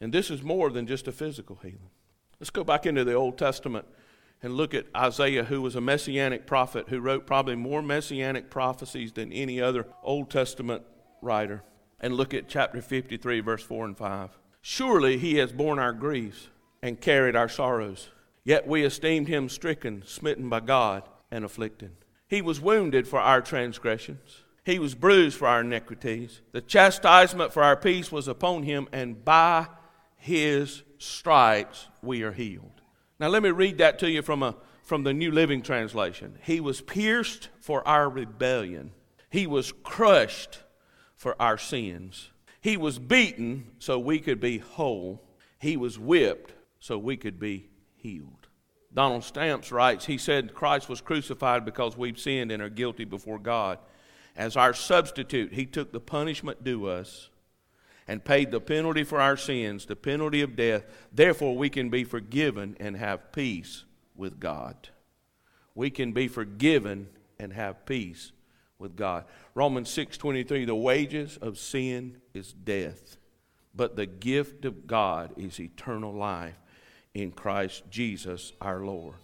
And 0.00 0.12
this 0.12 0.30
is 0.30 0.42
more 0.42 0.70
than 0.70 0.86
just 0.86 1.08
a 1.08 1.12
physical 1.12 1.56
healing. 1.62 1.90
Let's 2.38 2.50
go 2.50 2.64
back 2.64 2.86
into 2.86 3.04
the 3.04 3.14
Old 3.14 3.38
Testament 3.38 3.86
and 4.42 4.54
look 4.54 4.74
at 4.74 4.86
Isaiah, 4.96 5.44
who 5.44 5.62
was 5.62 5.76
a 5.76 5.80
messianic 5.80 6.46
prophet 6.46 6.88
who 6.88 7.00
wrote 7.00 7.26
probably 7.26 7.54
more 7.54 7.82
messianic 7.82 8.50
prophecies 8.50 9.12
than 9.12 9.32
any 9.32 9.60
other 9.60 9.86
Old 10.02 10.30
Testament 10.30 10.82
writer. 11.20 11.62
And 12.00 12.14
look 12.14 12.34
at 12.34 12.48
chapter 12.48 12.82
53, 12.82 13.40
verse 13.40 13.62
4 13.62 13.84
and 13.84 13.96
5. 13.96 14.30
Surely 14.62 15.18
he 15.18 15.36
has 15.36 15.52
borne 15.52 15.80
our 15.80 15.92
griefs 15.92 16.48
and 16.80 17.00
carried 17.00 17.36
our 17.36 17.48
sorrows. 17.48 18.08
Yet 18.44 18.66
we 18.66 18.84
esteemed 18.84 19.28
him 19.28 19.48
stricken, 19.48 20.02
smitten 20.06 20.48
by 20.48 20.60
God, 20.60 21.02
and 21.30 21.44
afflicted. 21.44 21.92
He 22.28 22.40
was 22.40 22.60
wounded 22.60 23.06
for 23.06 23.20
our 23.20 23.40
transgressions, 23.42 24.42
he 24.64 24.78
was 24.78 24.94
bruised 24.94 25.36
for 25.36 25.48
our 25.48 25.60
iniquities. 25.60 26.40
The 26.52 26.60
chastisement 26.60 27.52
for 27.52 27.64
our 27.64 27.76
peace 27.76 28.12
was 28.12 28.28
upon 28.28 28.62
him, 28.62 28.88
and 28.92 29.24
by 29.24 29.66
his 30.16 30.82
stripes 30.98 31.88
we 32.00 32.22
are 32.22 32.32
healed. 32.32 32.80
Now, 33.18 33.28
let 33.28 33.42
me 33.42 33.50
read 33.50 33.78
that 33.78 33.98
to 34.00 34.10
you 34.10 34.22
from, 34.22 34.42
a, 34.42 34.54
from 34.84 35.02
the 35.02 35.12
New 35.12 35.32
Living 35.32 35.62
Translation. 35.62 36.38
He 36.42 36.60
was 36.60 36.80
pierced 36.80 37.48
for 37.60 37.86
our 37.86 38.08
rebellion, 38.08 38.92
he 39.30 39.46
was 39.46 39.72
crushed 39.82 40.60
for 41.16 41.34
our 41.40 41.58
sins. 41.58 42.30
He 42.62 42.76
was 42.76 43.00
beaten 43.00 43.66
so 43.80 43.98
we 43.98 44.20
could 44.20 44.40
be 44.40 44.58
whole, 44.58 45.20
he 45.58 45.76
was 45.76 45.98
whipped 45.98 46.54
so 46.78 46.96
we 46.96 47.16
could 47.16 47.38
be 47.38 47.68
healed. 47.96 48.46
Donald 48.94 49.24
Stamps 49.24 49.72
writes, 49.72 50.06
he 50.06 50.16
said 50.16 50.54
Christ 50.54 50.88
was 50.88 51.00
crucified 51.00 51.64
because 51.64 51.96
we've 51.96 52.18
sinned 52.18 52.52
and 52.52 52.62
are 52.62 52.68
guilty 52.68 53.04
before 53.04 53.38
God. 53.38 53.78
As 54.36 54.56
our 54.56 54.74
substitute, 54.74 55.52
he 55.52 55.66
took 55.66 55.92
the 55.92 56.00
punishment 56.00 56.62
due 56.62 56.86
us 56.86 57.30
and 58.06 58.24
paid 58.24 58.50
the 58.50 58.60
penalty 58.60 59.02
for 59.02 59.20
our 59.20 59.36
sins, 59.36 59.86
the 59.86 59.96
penalty 59.96 60.40
of 60.40 60.54
death. 60.54 60.84
Therefore, 61.12 61.56
we 61.56 61.68
can 61.68 61.90
be 61.90 62.04
forgiven 62.04 62.76
and 62.78 62.96
have 62.96 63.32
peace 63.32 63.84
with 64.14 64.38
God. 64.38 64.90
We 65.74 65.90
can 65.90 66.12
be 66.12 66.28
forgiven 66.28 67.08
and 67.38 67.52
have 67.52 67.86
peace 67.86 68.30
with 68.82 68.96
God. 68.96 69.24
Romans 69.54 69.88
6:23 69.88 70.66
the 70.66 70.74
wages 70.74 71.38
of 71.38 71.56
sin 71.56 72.20
is 72.34 72.52
death, 72.52 73.16
but 73.74 73.96
the 73.96 74.06
gift 74.06 74.66
of 74.66 74.86
God 74.86 75.32
is 75.38 75.58
eternal 75.58 76.12
life 76.12 76.58
in 77.14 77.32
Christ 77.32 77.84
Jesus 77.90 78.52
our 78.60 78.84
Lord. 78.84 79.14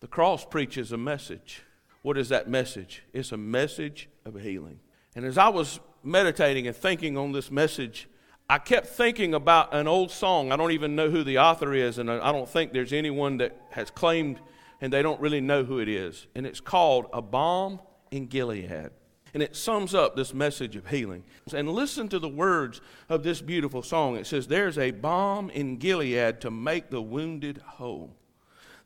The 0.00 0.08
cross 0.08 0.44
preaches 0.44 0.92
a 0.92 0.98
message. 0.98 1.62
What 2.02 2.18
is 2.18 2.28
that 2.28 2.48
message? 2.48 3.02
It's 3.14 3.32
a 3.32 3.38
message 3.38 4.10
of 4.26 4.38
healing. 4.38 4.80
And 5.14 5.24
as 5.24 5.38
I 5.38 5.48
was 5.48 5.80
meditating 6.02 6.66
and 6.66 6.76
thinking 6.76 7.16
on 7.16 7.32
this 7.32 7.50
message, 7.50 8.08
I 8.50 8.58
kept 8.58 8.88
thinking 8.88 9.32
about 9.32 9.72
an 9.72 9.88
old 9.88 10.10
song. 10.10 10.52
I 10.52 10.56
don't 10.56 10.72
even 10.72 10.94
know 10.94 11.08
who 11.08 11.24
the 11.24 11.38
author 11.38 11.72
is, 11.72 11.96
and 11.96 12.10
I 12.10 12.30
don't 12.30 12.48
think 12.48 12.72
there's 12.72 12.92
anyone 12.92 13.38
that 13.38 13.56
has 13.70 13.90
claimed 13.90 14.38
and 14.80 14.92
they 14.92 15.00
don't 15.00 15.20
really 15.20 15.40
know 15.40 15.64
who 15.64 15.78
it 15.78 15.88
is. 15.88 16.26
And 16.34 16.46
it's 16.46 16.60
called 16.60 17.06
A 17.12 17.22
Balm 17.22 17.80
in 18.10 18.26
Gilead. 18.26 18.90
And 19.34 19.42
it 19.42 19.56
sums 19.56 19.94
up 19.94 20.14
this 20.14 20.32
message 20.32 20.76
of 20.76 20.88
healing. 20.88 21.24
And 21.52 21.68
listen 21.68 22.08
to 22.08 22.20
the 22.20 22.28
words 22.28 22.80
of 23.08 23.24
this 23.24 23.40
beautiful 23.40 23.82
song. 23.82 24.16
It 24.16 24.28
says, 24.28 24.46
There's 24.46 24.78
a 24.78 24.92
balm 24.92 25.50
in 25.50 25.76
Gilead 25.76 26.40
to 26.40 26.50
make 26.50 26.90
the 26.90 27.02
wounded 27.02 27.58
whole. 27.58 28.16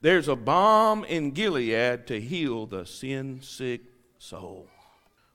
There's 0.00 0.28
a 0.28 0.37
balm 0.37 1.04
in 1.04 1.32
Gilead 1.32 2.06
to 2.06 2.20
heal 2.20 2.66
the 2.66 2.87
sin 2.87 3.40
sick 3.42 3.82
soul. 4.18 4.68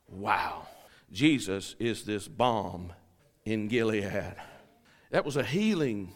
Wow. 0.09 0.67
Jesus 1.11 1.75
is 1.79 2.03
this 2.03 2.27
balm 2.27 2.91
in 3.45 3.67
Gilead. 3.67 4.35
That 5.11 5.25
was 5.25 5.37
a 5.37 5.43
healing 5.43 6.15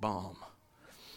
balm. 0.00 0.36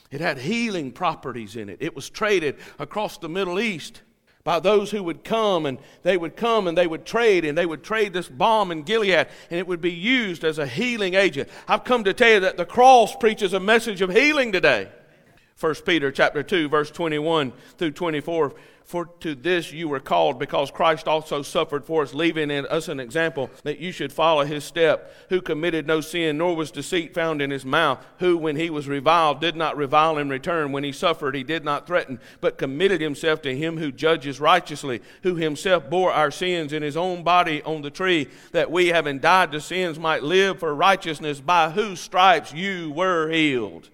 It 0.09 0.21
had 0.21 0.39
healing 0.39 0.91
properties 0.91 1.55
in 1.55 1.69
it. 1.69 1.77
It 1.79 1.95
was 1.95 2.09
traded 2.09 2.55
across 2.79 3.19
the 3.19 3.29
Middle 3.29 3.59
East 3.59 4.01
by 4.49 4.59
those 4.59 4.89
who 4.89 5.03
would 5.03 5.23
come 5.23 5.67
and 5.67 5.77
they 6.01 6.17
would 6.17 6.35
come 6.35 6.67
and 6.67 6.75
they 6.75 6.87
would 6.87 7.05
trade 7.05 7.45
and 7.45 7.55
they 7.55 7.67
would 7.67 7.83
trade 7.83 8.13
this 8.13 8.27
balm 8.27 8.71
in 8.71 8.81
Gilead 8.81 9.27
and 9.51 9.59
it 9.59 9.67
would 9.67 9.79
be 9.79 9.91
used 9.91 10.43
as 10.43 10.57
a 10.57 10.65
healing 10.65 11.13
agent. 11.13 11.47
I've 11.67 11.83
come 11.83 12.03
to 12.05 12.15
tell 12.15 12.31
you 12.31 12.39
that 12.39 12.57
the 12.57 12.65
cross 12.65 13.15
preaches 13.15 13.53
a 13.53 13.59
message 13.59 14.01
of 14.01 14.09
healing 14.09 14.51
today. 14.51 14.89
1 15.59 15.75
Peter 15.85 16.11
chapter 16.11 16.41
2 16.41 16.67
verse 16.67 16.89
21 16.89 17.53
through 17.77 17.91
24 17.91 18.55
for 18.89 19.05
to 19.19 19.35
this 19.35 19.71
you 19.71 19.87
were 19.87 19.99
called 19.99 20.39
because 20.39 20.71
Christ 20.71 21.07
also 21.07 21.43
suffered 21.43 21.85
for 21.85 22.01
us 22.01 22.15
leaving 22.15 22.49
in 22.49 22.65
us 22.65 22.87
an 22.87 22.99
example 22.99 23.51
that 23.61 23.77
you 23.77 23.91
should 23.91 24.11
follow 24.11 24.43
his 24.43 24.63
step. 24.63 25.13
Who 25.29 25.41
committed 25.41 25.85
no 25.85 26.01
sin 26.01 26.39
nor 26.39 26.55
was 26.55 26.71
deceit 26.71 27.13
found 27.13 27.39
in 27.39 27.51
his 27.51 27.63
mouth. 27.63 28.03
Who 28.17 28.35
when 28.35 28.55
he 28.55 28.71
was 28.71 28.87
reviled 28.87 29.41
did 29.41 29.55
not 29.55 29.77
revile 29.77 30.17
in 30.17 30.27
return. 30.27 30.71
When 30.71 30.83
he 30.83 30.91
suffered 30.91 31.35
he 31.35 31.43
did 31.43 31.63
not 31.63 31.85
threaten 31.85 32.19
but 32.41 32.57
committed 32.57 32.99
himself 32.99 33.43
to 33.43 33.55
him 33.55 33.77
who 33.77 33.91
judges 33.91 34.39
righteously 34.39 35.03
who 35.21 35.35
himself 35.35 35.87
bore 35.87 36.11
our 36.11 36.31
sins 36.31 36.73
in 36.73 36.81
his 36.81 36.97
own 36.97 37.21
body 37.21 37.61
on 37.61 37.83
the 37.83 37.91
tree 37.91 38.27
that 38.53 38.71
we 38.71 38.87
having 38.87 39.19
died 39.19 39.51
to 39.51 39.61
sins 39.61 39.99
might 39.99 40.23
live 40.23 40.57
for 40.57 40.73
righteousness 40.73 41.39
by 41.39 41.69
whose 41.69 41.99
stripes 41.99 42.51
you 42.53 42.89
were 42.89 43.29
healed 43.29 43.91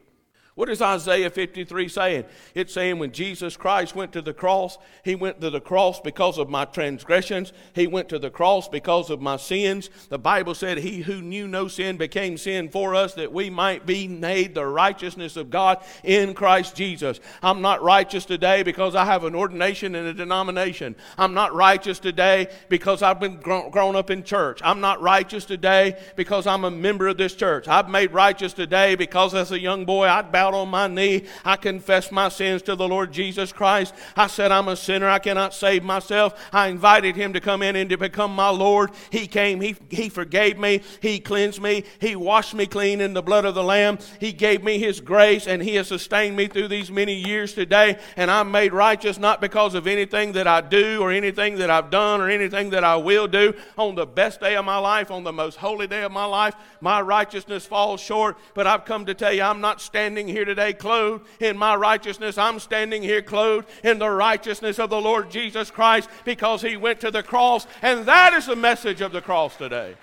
what 0.55 0.69
is 0.69 0.81
Isaiah 0.81 1.29
53 1.29 1.89
saying? 1.89 2.23
It's 2.53 2.73
saying 2.73 2.97
when 2.97 3.11
Jesus 3.11 3.57
Christ 3.57 3.93
went 3.93 4.13
to 4.13 4.21
the 4.21 4.33
cross, 4.33 4.77
he 5.03 5.13
went 5.13 5.41
to 5.41 5.49
the 5.49 5.59
cross 5.59 5.99
because 5.99 6.37
of 6.37 6.49
my 6.49 6.63
transgressions. 6.63 7.51
He 7.73 7.87
went 7.87 8.07
to 8.07 8.19
the 8.19 8.29
cross 8.29 8.69
because 8.69 9.09
of 9.09 9.19
my 9.19 9.35
sins. 9.35 9.89
The 10.07 10.17
Bible 10.17 10.55
said, 10.55 10.77
He 10.77 11.01
who 11.01 11.21
knew 11.21 11.45
no 11.45 11.67
sin 11.67 11.97
became 11.97 12.37
sin 12.37 12.69
for 12.69 12.95
us 12.95 13.15
that 13.15 13.33
we 13.33 13.49
might 13.49 13.85
be 13.85 14.07
made 14.07 14.55
the 14.55 14.65
righteousness 14.65 15.35
of 15.35 15.49
God 15.49 15.83
in 16.05 16.33
Christ 16.33 16.73
Jesus. 16.73 17.19
I'm 17.43 17.61
not 17.61 17.83
righteous 17.83 18.23
today 18.23 18.63
because 18.63 18.95
I 18.95 19.03
have 19.03 19.25
an 19.25 19.35
ordination 19.35 19.93
in 19.93 20.05
a 20.05 20.13
denomination. 20.13 20.95
I'm 21.17 21.33
not 21.33 21.53
righteous 21.53 21.99
today 21.99 22.47
because 22.69 23.01
I've 23.01 23.19
been 23.19 23.41
grown 23.41 23.97
up 23.97 24.09
in 24.09 24.23
church. 24.23 24.61
I'm 24.63 24.79
not 24.79 25.01
righteous 25.01 25.43
today 25.43 26.01
because 26.15 26.47
I'm 26.47 26.63
a 26.63 26.71
member 26.71 27.09
of 27.09 27.17
this 27.17 27.35
church. 27.35 27.67
I've 27.67 27.89
made 27.89 28.13
righteous 28.13 28.53
today 28.53 28.95
because 28.95 29.33
as 29.33 29.51
a 29.51 29.59
young 29.59 29.83
boy 29.83 30.07
I'd 30.07 30.31
bow 30.31 30.44
out 30.45 30.53
on 30.53 30.69
my 30.69 30.87
knee. 30.87 31.23
I 31.43 31.55
confessed 31.55 32.11
my 32.11 32.29
sins 32.29 32.61
to 32.63 32.75
the 32.75 32.87
Lord 32.87 33.11
Jesus 33.11 33.51
Christ. 33.51 33.93
I 34.15 34.27
said, 34.27 34.51
I'm 34.51 34.67
a 34.67 34.75
sinner. 34.75 35.09
I 35.09 35.19
cannot 35.19 35.53
save 35.53 35.83
myself. 35.83 36.39
I 36.53 36.67
invited 36.67 37.15
him 37.15 37.33
to 37.33 37.41
come 37.41 37.61
in 37.63 37.75
and 37.75 37.89
to 37.89 37.97
become 37.97 38.35
my 38.35 38.49
Lord. 38.49 38.91
He 39.09 39.27
came. 39.27 39.61
He, 39.61 39.75
he 39.89 40.09
forgave 40.09 40.57
me. 40.57 40.81
He 41.01 41.19
cleansed 41.19 41.61
me. 41.61 41.83
He 41.99 42.15
washed 42.15 42.53
me 42.53 42.67
clean 42.67 43.01
in 43.01 43.13
the 43.13 43.23
blood 43.23 43.45
of 43.45 43.55
the 43.55 43.63
Lamb. 43.63 43.97
He 44.19 44.31
gave 44.31 44.63
me 44.63 44.77
his 44.77 45.01
grace 45.01 45.47
and 45.47 45.61
he 45.61 45.75
has 45.75 45.87
sustained 45.87 46.35
me 46.35 46.47
through 46.47 46.67
these 46.67 46.91
many 46.91 47.15
years 47.15 47.53
today. 47.53 47.97
And 48.15 48.29
I'm 48.29 48.51
made 48.51 48.73
righteous 48.73 49.17
not 49.17 49.41
because 49.41 49.73
of 49.73 49.87
anything 49.87 50.33
that 50.33 50.47
I 50.47 50.61
do 50.61 51.01
or 51.01 51.11
anything 51.11 51.57
that 51.57 51.69
I've 51.69 51.89
done 51.89 52.21
or 52.21 52.29
anything 52.29 52.69
that 52.71 52.83
I 52.83 52.97
will 52.97 53.27
do. 53.27 53.53
On 53.77 53.95
the 53.95 54.05
best 54.05 54.39
day 54.39 54.55
of 54.55 54.65
my 54.65 54.77
life, 54.77 55.09
on 55.09 55.23
the 55.23 55.33
most 55.33 55.55
holy 55.55 55.87
day 55.87 56.03
of 56.03 56.11
my 56.11 56.25
life, 56.25 56.55
my 56.81 57.01
righteousness 57.01 57.65
falls 57.65 58.01
short. 58.01 58.37
But 58.53 58.67
I've 58.67 58.85
come 58.85 59.05
to 59.05 59.13
tell 59.13 59.33
you, 59.33 59.41
I'm 59.41 59.61
not 59.61 59.81
standing 59.81 60.27
here 60.27 60.34
today 60.43 60.73
clothed 60.73 61.25
in 61.39 61.57
my 61.57 61.75
righteousness. 61.75 62.37
I'm 62.37 62.59
standing 62.59 63.01
here 63.01 63.21
clothed 63.21 63.69
in 63.83 63.99
the 63.99 64.09
righteousness 64.09 64.79
of 64.79 64.89
the 64.89 64.99
Lord 64.99 65.29
Jesus 65.29 65.71
Christ 65.71 66.09
because 66.25 66.61
he 66.61 66.75
went 66.75 66.99
to 67.01 67.11
the 67.11 67.23
cross. 67.23 67.67
And 67.81 68.05
that 68.07 68.33
is 68.33 68.47
the 68.47 68.55
message 68.55 69.01
of 69.01 69.11
the 69.13 69.21
cross 69.21 69.55
today. 69.55 69.95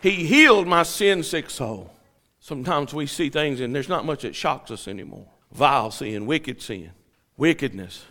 He 0.00 0.26
healed 0.26 0.66
my 0.66 0.82
sin 0.82 1.22
sick 1.22 1.50
soul. 1.50 1.92
Sometimes 2.40 2.94
we 2.94 3.06
see 3.06 3.28
things 3.28 3.60
and 3.60 3.74
there's 3.74 3.88
not 3.88 4.04
much 4.04 4.22
that 4.22 4.34
shocks 4.34 4.70
us 4.70 4.88
anymore 4.88 5.28
vile 5.52 5.90
sin, 5.90 6.26
wicked 6.26 6.60
sin, 6.60 6.90
wickedness. 7.36 8.04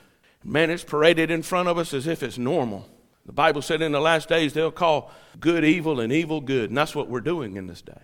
Man, 0.43 0.69
it's 0.69 0.83
paraded 0.83 1.31
in 1.31 1.41
front 1.41 1.69
of 1.69 1.77
us 1.77 1.93
as 1.93 2.07
if 2.07 2.23
it's 2.23 2.37
normal. 2.37 2.87
The 3.25 3.33
Bible 3.33 3.61
said 3.61 3.81
in 3.81 3.91
the 3.91 3.99
last 3.99 4.29
days 4.29 4.53
they'll 4.53 4.71
call 4.71 5.11
good 5.39 5.63
evil 5.63 5.99
and 5.99 6.11
evil 6.11 6.41
good, 6.41 6.69
and 6.69 6.77
that's 6.77 6.95
what 6.95 7.09
we're 7.09 7.21
doing 7.21 7.55
in 7.55 7.67
this 7.67 7.81
day. 7.81 8.01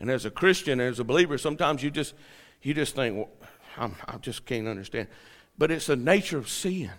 And 0.00 0.10
as 0.10 0.24
a 0.24 0.30
Christian, 0.30 0.80
as 0.80 0.98
a 0.98 1.04
believer, 1.04 1.38
sometimes 1.38 1.82
you 1.82 1.90
just 1.90 2.14
you 2.62 2.74
just 2.74 2.96
think, 2.96 3.16
well, 3.16 3.30
I'm, 3.76 3.94
i 4.08 4.16
just 4.16 4.44
can't 4.46 4.66
understand. 4.66 5.08
But 5.56 5.70
it's 5.70 5.86
the 5.86 5.96
nature 5.96 6.38
of 6.38 6.48
sin. 6.48 6.90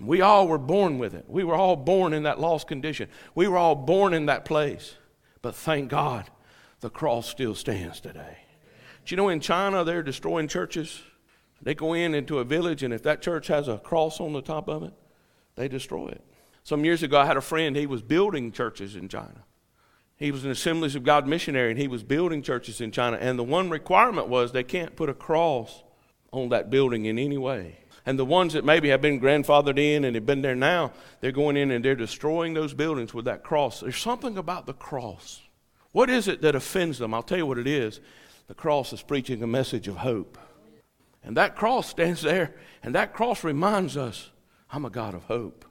We 0.00 0.20
all 0.20 0.48
were 0.48 0.58
born 0.58 0.98
with 0.98 1.14
it. 1.14 1.24
We 1.28 1.44
were 1.44 1.54
all 1.54 1.76
born 1.76 2.12
in 2.12 2.24
that 2.24 2.40
lost 2.40 2.66
condition. 2.66 3.08
We 3.34 3.46
were 3.46 3.58
all 3.58 3.74
born 3.74 4.14
in 4.14 4.26
that 4.26 4.44
place. 4.44 4.94
But 5.40 5.54
thank 5.54 5.90
God, 5.90 6.30
the 6.80 6.90
cross 6.90 7.28
still 7.28 7.54
stands 7.54 8.00
today. 8.00 8.38
Do 9.04 9.12
you 9.12 9.16
know 9.16 9.28
in 9.28 9.40
China 9.40 9.84
they're 9.84 10.02
destroying 10.02 10.48
churches? 10.48 11.02
They 11.60 11.74
go 11.74 11.92
in 11.92 12.14
into 12.14 12.38
a 12.38 12.44
village, 12.44 12.82
and 12.82 12.92
if 12.92 13.02
that 13.04 13.22
church 13.22 13.48
has 13.48 13.68
a 13.68 13.78
cross 13.78 14.20
on 14.20 14.32
the 14.32 14.42
top 14.42 14.68
of 14.68 14.82
it, 14.82 14.92
they 15.54 15.68
destroy 15.68 16.08
it. 16.08 16.24
Some 16.64 16.84
years 16.84 17.02
ago, 17.02 17.20
I 17.20 17.26
had 17.26 17.36
a 17.36 17.42
friend, 17.42 17.76
he 17.76 17.86
was 17.86 18.02
building 18.02 18.50
churches 18.50 18.96
in 18.96 19.08
China. 19.08 19.44
He 20.22 20.30
was 20.30 20.44
an 20.44 20.52
Assemblies 20.52 20.94
of 20.94 21.02
God 21.02 21.26
missionary 21.26 21.70
and 21.70 21.80
he 21.80 21.88
was 21.88 22.04
building 22.04 22.42
churches 22.42 22.80
in 22.80 22.92
China. 22.92 23.16
And 23.20 23.36
the 23.36 23.42
one 23.42 23.70
requirement 23.70 24.28
was 24.28 24.52
they 24.52 24.62
can't 24.62 24.94
put 24.94 25.08
a 25.08 25.14
cross 25.14 25.82
on 26.30 26.50
that 26.50 26.70
building 26.70 27.06
in 27.06 27.18
any 27.18 27.36
way. 27.36 27.78
And 28.06 28.16
the 28.16 28.24
ones 28.24 28.52
that 28.52 28.64
maybe 28.64 28.90
have 28.90 29.02
been 29.02 29.20
grandfathered 29.20 29.80
in 29.80 30.04
and 30.04 30.14
have 30.14 30.24
been 30.24 30.42
there 30.42 30.54
now, 30.54 30.92
they're 31.20 31.32
going 31.32 31.56
in 31.56 31.72
and 31.72 31.84
they're 31.84 31.96
destroying 31.96 32.54
those 32.54 32.72
buildings 32.72 33.12
with 33.12 33.24
that 33.24 33.42
cross. 33.42 33.80
There's 33.80 33.96
something 33.96 34.38
about 34.38 34.66
the 34.66 34.74
cross. 34.74 35.40
What 35.90 36.08
is 36.08 36.28
it 36.28 36.40
that 36.42 36.54
offends 36.54 36.98
them? 36.98 37.14
I'll 37.14 37.24
tell 37.24 37.38
you 37.38 37.46
what 37.46 37.58
it 37.58 37.66
is. 37.66 37.98
The 38.46 38.54
cross 38.54 38.92
is 38.92 39.02
preaching 39.02 39.42
a 39.42 39.48
message 39.48 39.88
of 39.88 39.96
hope. 39.96 40.38
And 41.24 41.36
that 41.36 41.56
cross 41.56 41.88
stands 41.88 42.22
there, 42.22 42.54
and 42.84 42.94
that 42.94 43.12
cross 43.12 43.42
reminds 43.42 43.96
us 43.96 44.30
I'm 44.70 44.84
a 44.84 44.90
God 44.90 45.14
of 45.14 45.24
hope. 45.24 45.64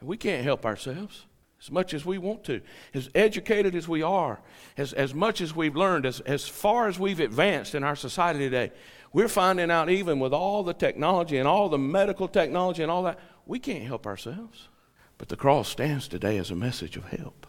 And 0.00 0.08
we 0.08 0.16
can't 0.16 0.44
help 0.44 0.64
ourselves 0.64 1.26
as 1.60 1.70
much 1.70 1.92
as 1.92 2.04
we 2.04 2.18
want 2.18 2.44
to. 2.44 2.60
As 2.94 3.10
educated 3.14 3.74
as 3.74 3.88
we 3.88 4.02
are, 4.02 4.40
as, 4.76 4.92
as 4.92 5.14
much 5.14 5.40
as 5.40 5.54
we've 5.54 5.76
learned, 5.76 6.06
as, 6.06 6.20
as 6.20 6.46
far 6.46 6.88
as 6.88 6.98
we've 6.98 7.20
advanced 7.20 7.74
in 7.74 7.84
our 7.84 7.96
society 7.96 8.38
today, 8.38 8.72
we're 9.12 9.28
finding 9.28 9.70
out 9.70 9.90
even 9.90 10.20
with 10.20 10.32
all 10.32 10.62
the 10.62 10.74
technology 10.74 11.38
and 11.38 11.48
all 11.48 11.68
the 11.68 11.78
medical 11.78 12.28
technology 12.28 12.82
and 12.82 12.92
all 12.92 13.02
that, 13.04 13.18
we 13.46 13.58
can't 13.58 13.84
help 13.84 14.06
ourselves. 14.06 14.68
But 15.16 15.28
the 15.28 15.36
cross 15.36 15.68
stands 15.68 16.06
today 16.06 16.36
as 16.38 16.50
a 16.50 16.54
message 16.54 16.96
of 16.96 17.04
help. 17.04 17.46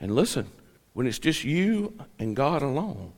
And 0.00 0.14
listen, 0.14 0.50
when 0.92 1.06
it's 1.06 1.18
just 1.18 1.42
you 1.44 1.98
and 2.18 2.36
God 2.36 2.62
alone, 2.62 3.12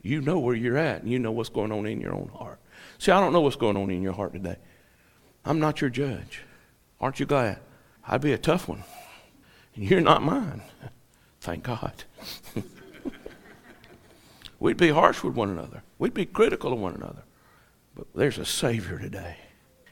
you 0.00 0.20
know 0.20 0.38
where 0.38 0.54
you're 0.54 0.78
at 0.78 1.02
and 1.02 1.10
you 1.10 1.18
know 1.18 1.32
what's 1.32 1.48
going 1.48 1.72
on 1.72 1.86
in 1.86 2.00
your 2.00 2.14
own 2.14 2.30
heart. 2.34 2.58
See, 2.98 3.12
I 3.12 3.20
don't 3.20 3.32
know 3.32 3.40
what's 3.40 3.56
going 3.56 3.76
on 3.76 3.90
in 3.90 4.02
your 4.02 4.14
heart 4.14 4.32
today. 4.32 4.56
I'm 5.44 5.60
not 5.60 5.80
your 5.80 5.90
judge. 5.90 6.42
Aren't 7.00 7.20
you 7.20 7.26
glad? 7.26 7.58
I'd 8.06 8.20
be 8.20 8.32
a 8.32 8.38
tough 8.38 8.68
one. 8.68 8.84
You're 9.74 10.00
not 10.00 10.22
mine. 10.22 10.62
Thank 11.40 11.64
God. 11.64 12.04
We'd 14.60 14.76
be 14.76 14.90
harsh 14.90 15.24
with 15.24 15.34
one 15.34 15.50
another. 15.50 15.82
We'd 15.98 16.14
be 16.14 16.26
critical 16.26 16.72
of 16.72 16.78
one 16.78 16.94
another. 16.94 17.24
But 17.94 18.06
there's 18.14 18.38
a 18.38 18.44
Savior 18.44 18.98
today. 18.98 19.36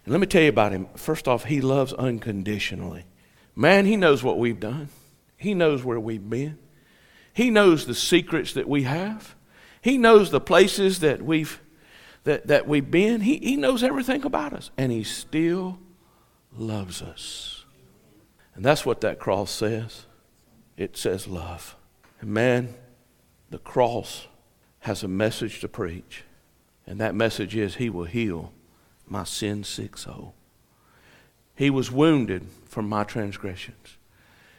And 0.04 0.12
let 0.12 0.20
me 0.20 0.26
tell 0.26 0.42
you 0.42 0.48
about 0.48 0.72
him. 0.72 0.86
First 0.96 1.26
off, 1.28 1.44
he 1.44 1.60
loves 1.60 1.92
unconditionally. 1.92 3.04
Man, 3.56 3.84
he 3.84 3.96
knows 3.96 4.22
what 4.22 4.38
we've 4.38 4.60
done, 4.60 4.88
he 5.36 5.54
knows 5.54 5.84
where 5.84 6.00
we've 6.00 6.28
been, 6.28 6.58
he 7.32 7.50
knows 7.50 7.86
the 7.86 7.94
secrets 7.94 8.52
that 8.54 8.68
we 8.68 8.84
have, 8.84 9.34
he 9.82 9.98
knows 9.98 10.30
the 10.30 10.40
places 10.40 11.00
that 11.00 11.22
we've. 11.22 11.60
That, 12.24 12.48
that 12.48 12.68
we've 12.68 12.90
been, 12.90 13.22
he, 13.22 13.38
he 13.38 13.56
knows 13.56 13.82
everything 13.82 14.26
about 14.26 14.52
us, 14.52 14.70
and 14.76 14.92
he 14.92 15.04
still 15.04 15.78
loves 16.54 17.00
us. 17.00 17.59
And 18.54 18.64
that's 18.64 18.84
what 18.84 19.00
that 19.00 19.18
cross 19.18 19.50
says. 19.50 20.06
It 20.76 20.96
says 20.96 21.28
love. 21.28 21.76
And 22.20 22.30
man, 22.30 22.74
the 23.50 23.58
cross 23.58 24.26
has 24.80 25.02
a 25.02 25.08
message 25.08 25.60
to 25.60 25.68
preach. 25.68 26.24
And 26.86 27.00
that 27.00 27.14
message 27.14 27.54
is 27.54 27.76
He 27.76 27.90
will 27.90 28.04
heal 28.04 28.52
my 29.06 29.24
sin 29.24 29.64
sick 29.64 29.96
soul. 29.96 30.34
He 31.54 31.68
was 31.70 31.90
wounded 31.90 32.46
for 32.64 32.82
my 32.82 33.04
transgressions, 33.04 33.98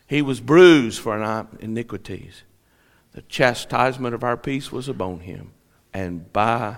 He 0.07 0.21
was 0.21 0.39
bruised 0.39 0.99
for 0.99 1.21
our 1.21 1.47
iniquities. 1.59 2.43
The 3.13 3.23
chastisement 3.23 4.15
of 4.15 4.23
our 4.23 4.37
peace 4.37 4.71
was 4.71 4.87
upon 4.87 5.21
Him, 5.21 5.51
and 5.93 6.31
by 6.31 6.77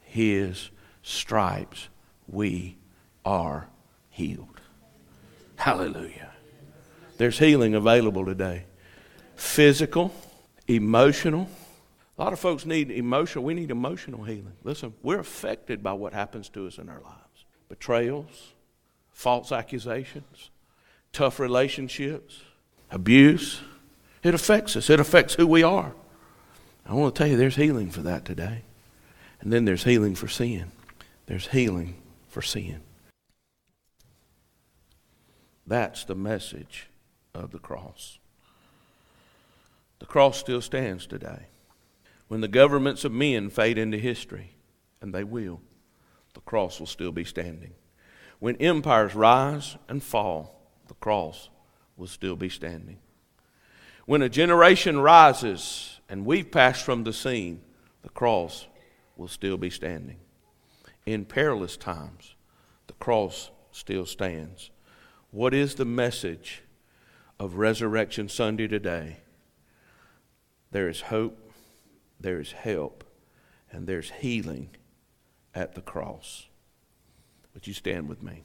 His 0.00 0.70
stripes 1.02 1.88
we 2.26 2.78
are 3.24 3.68
healed. 4.10 4.60
Hallelujah. 5.56 6.27
There's 7.18 7.38
healing 7.38 7.74
available 7.74 8.24
today 8.24 8.64
physical, 9.36 10.12
emotional, 10.66 11.48
a 12.18 12.22
lot 12.22 12.32
of 12.32 12.40
folks 12.40 12.66
need 12.66 12.90
emotional, 12.90 13.44
we 13.44 13.54
need 13.54 13.70
emotional 13.70 14.24
healing. 14.24 14.54
Listen, 14.64 14.92
we're 15.02 15.20
affected 15.20 15.82
by 15.82 15.92
what 15.92 16.12
happens 16.12 16.48
to 16.50 16.66
us 16.66 16.78
in 16.78 16.88
our 16.88 17.00
lives 17.00 17.44
betrayals, 17.68 18.54
false 19.12 19.52
accusations, 19.52 20.50
tough 21.12 21.38
relationships, 21.38 22.42
abuse. 22.90 23.60
It 24.22 24.34
affects 24.34 24.74
us, 24.76 24.90
it 24.90 24.98
affects 24.98 25.34
who 25.34 25.46
we 25.46 25.62
are. 25.62 25.94
I 26.86 26.94
want 26.94 27.14
to 27.14 27.18
tell 27.18 27.28
you 27.28 27.36
there's 27.36 27.56
healing 27.56 27.90
for 27.90 28.00
that 28.00 28.24
today. 28.24 28.62
And 29.40 29.52
then 29.52 29.64
there's 29.64 29.84
healing 29.84 30.16
for 30.16 30.26
sin. 30.26 30.72
There's 31.26 31.48
healing 31.48 32.02
for 32.28 32.42
sin. 32.42 32.80
That's 35.66 36.04
the 36.04 36.14
message 36.16 36.88
of 37.38 37.52
the 37.52 37.58
cross. 37.58 38.18
The 39.98 40.06
cross 40.06 40.38
still 40.38 40.60
stands 40.60 41.06
today. 41.06 41.46
When 42.28 42.40
the 42.40 42.48
governments 42.48 43.04
of 43.04 43.12
men 43.12 43.50
fade 43.50 43.78
into 43.78 43.98
history, 43.98 44.54
and 45.00 45.14
they 45.14 45.24
will, 45.24 45.60
the 46.34 46.40
cross 46.40 46.78
will 46.78 46.86
still 46.86 47.12
be 47.12 47.24
standing. 47.24 47.72
When 48.38 48.56
empires 48.56 49.14
rise 49.14 49.76
and 49.88 50.02
fall, 50.02 50.60
the 50.86 50.94
cross 50.94 51.48
will 51.96 52.06
still 52.06 52.36
be 52.36 52.48
standing. 52.48 52.98
When 54.06 54.22
a 54.22 54.28
generation 54.28 55.00
rises 55.00 56.00
and 56.08 56.24
we've 56.24 56.50
passed 56.50 56.84
from 56.84 57.04
the 57.04 57.12
scene, 57.12 57.60
the 58.02 58.08
cross 58.08 58.66
will 59.16 59.28
still 59.28 59.56
be 59.56 59.70
standing. 59.70 60.18
In 61.04 61.24
perilous 61.24 61.76
times, 61.76 62.34
the 62.86 62.92
cross 62.94 63.50
still 63.72 64.06
stands. 64.06 64.70
What 65.30 65.52
is 65.52 65.74
the 65.74 65.84
message 65.84 66.62
of 67.38 67.56
Resurrection 67.56 68.28
Sunday 68.28 68.68
today? 68.68 69.18
There 70.70 70.88
is 70.88 71.02
hope 71.02 71.52
there's 72.20 72.52
help 72.52 73.04
and 73.70 73.86
there's 73.86 74.10
healing 74.10 74.70
at 75.54 75.74
the 75.74 75.80
cross. 75.80 76.48
Would 77.54 77.66
you 77.66 77.74
stand 77.74 78.08
with 78.08 78.22
me? 78.22 78.44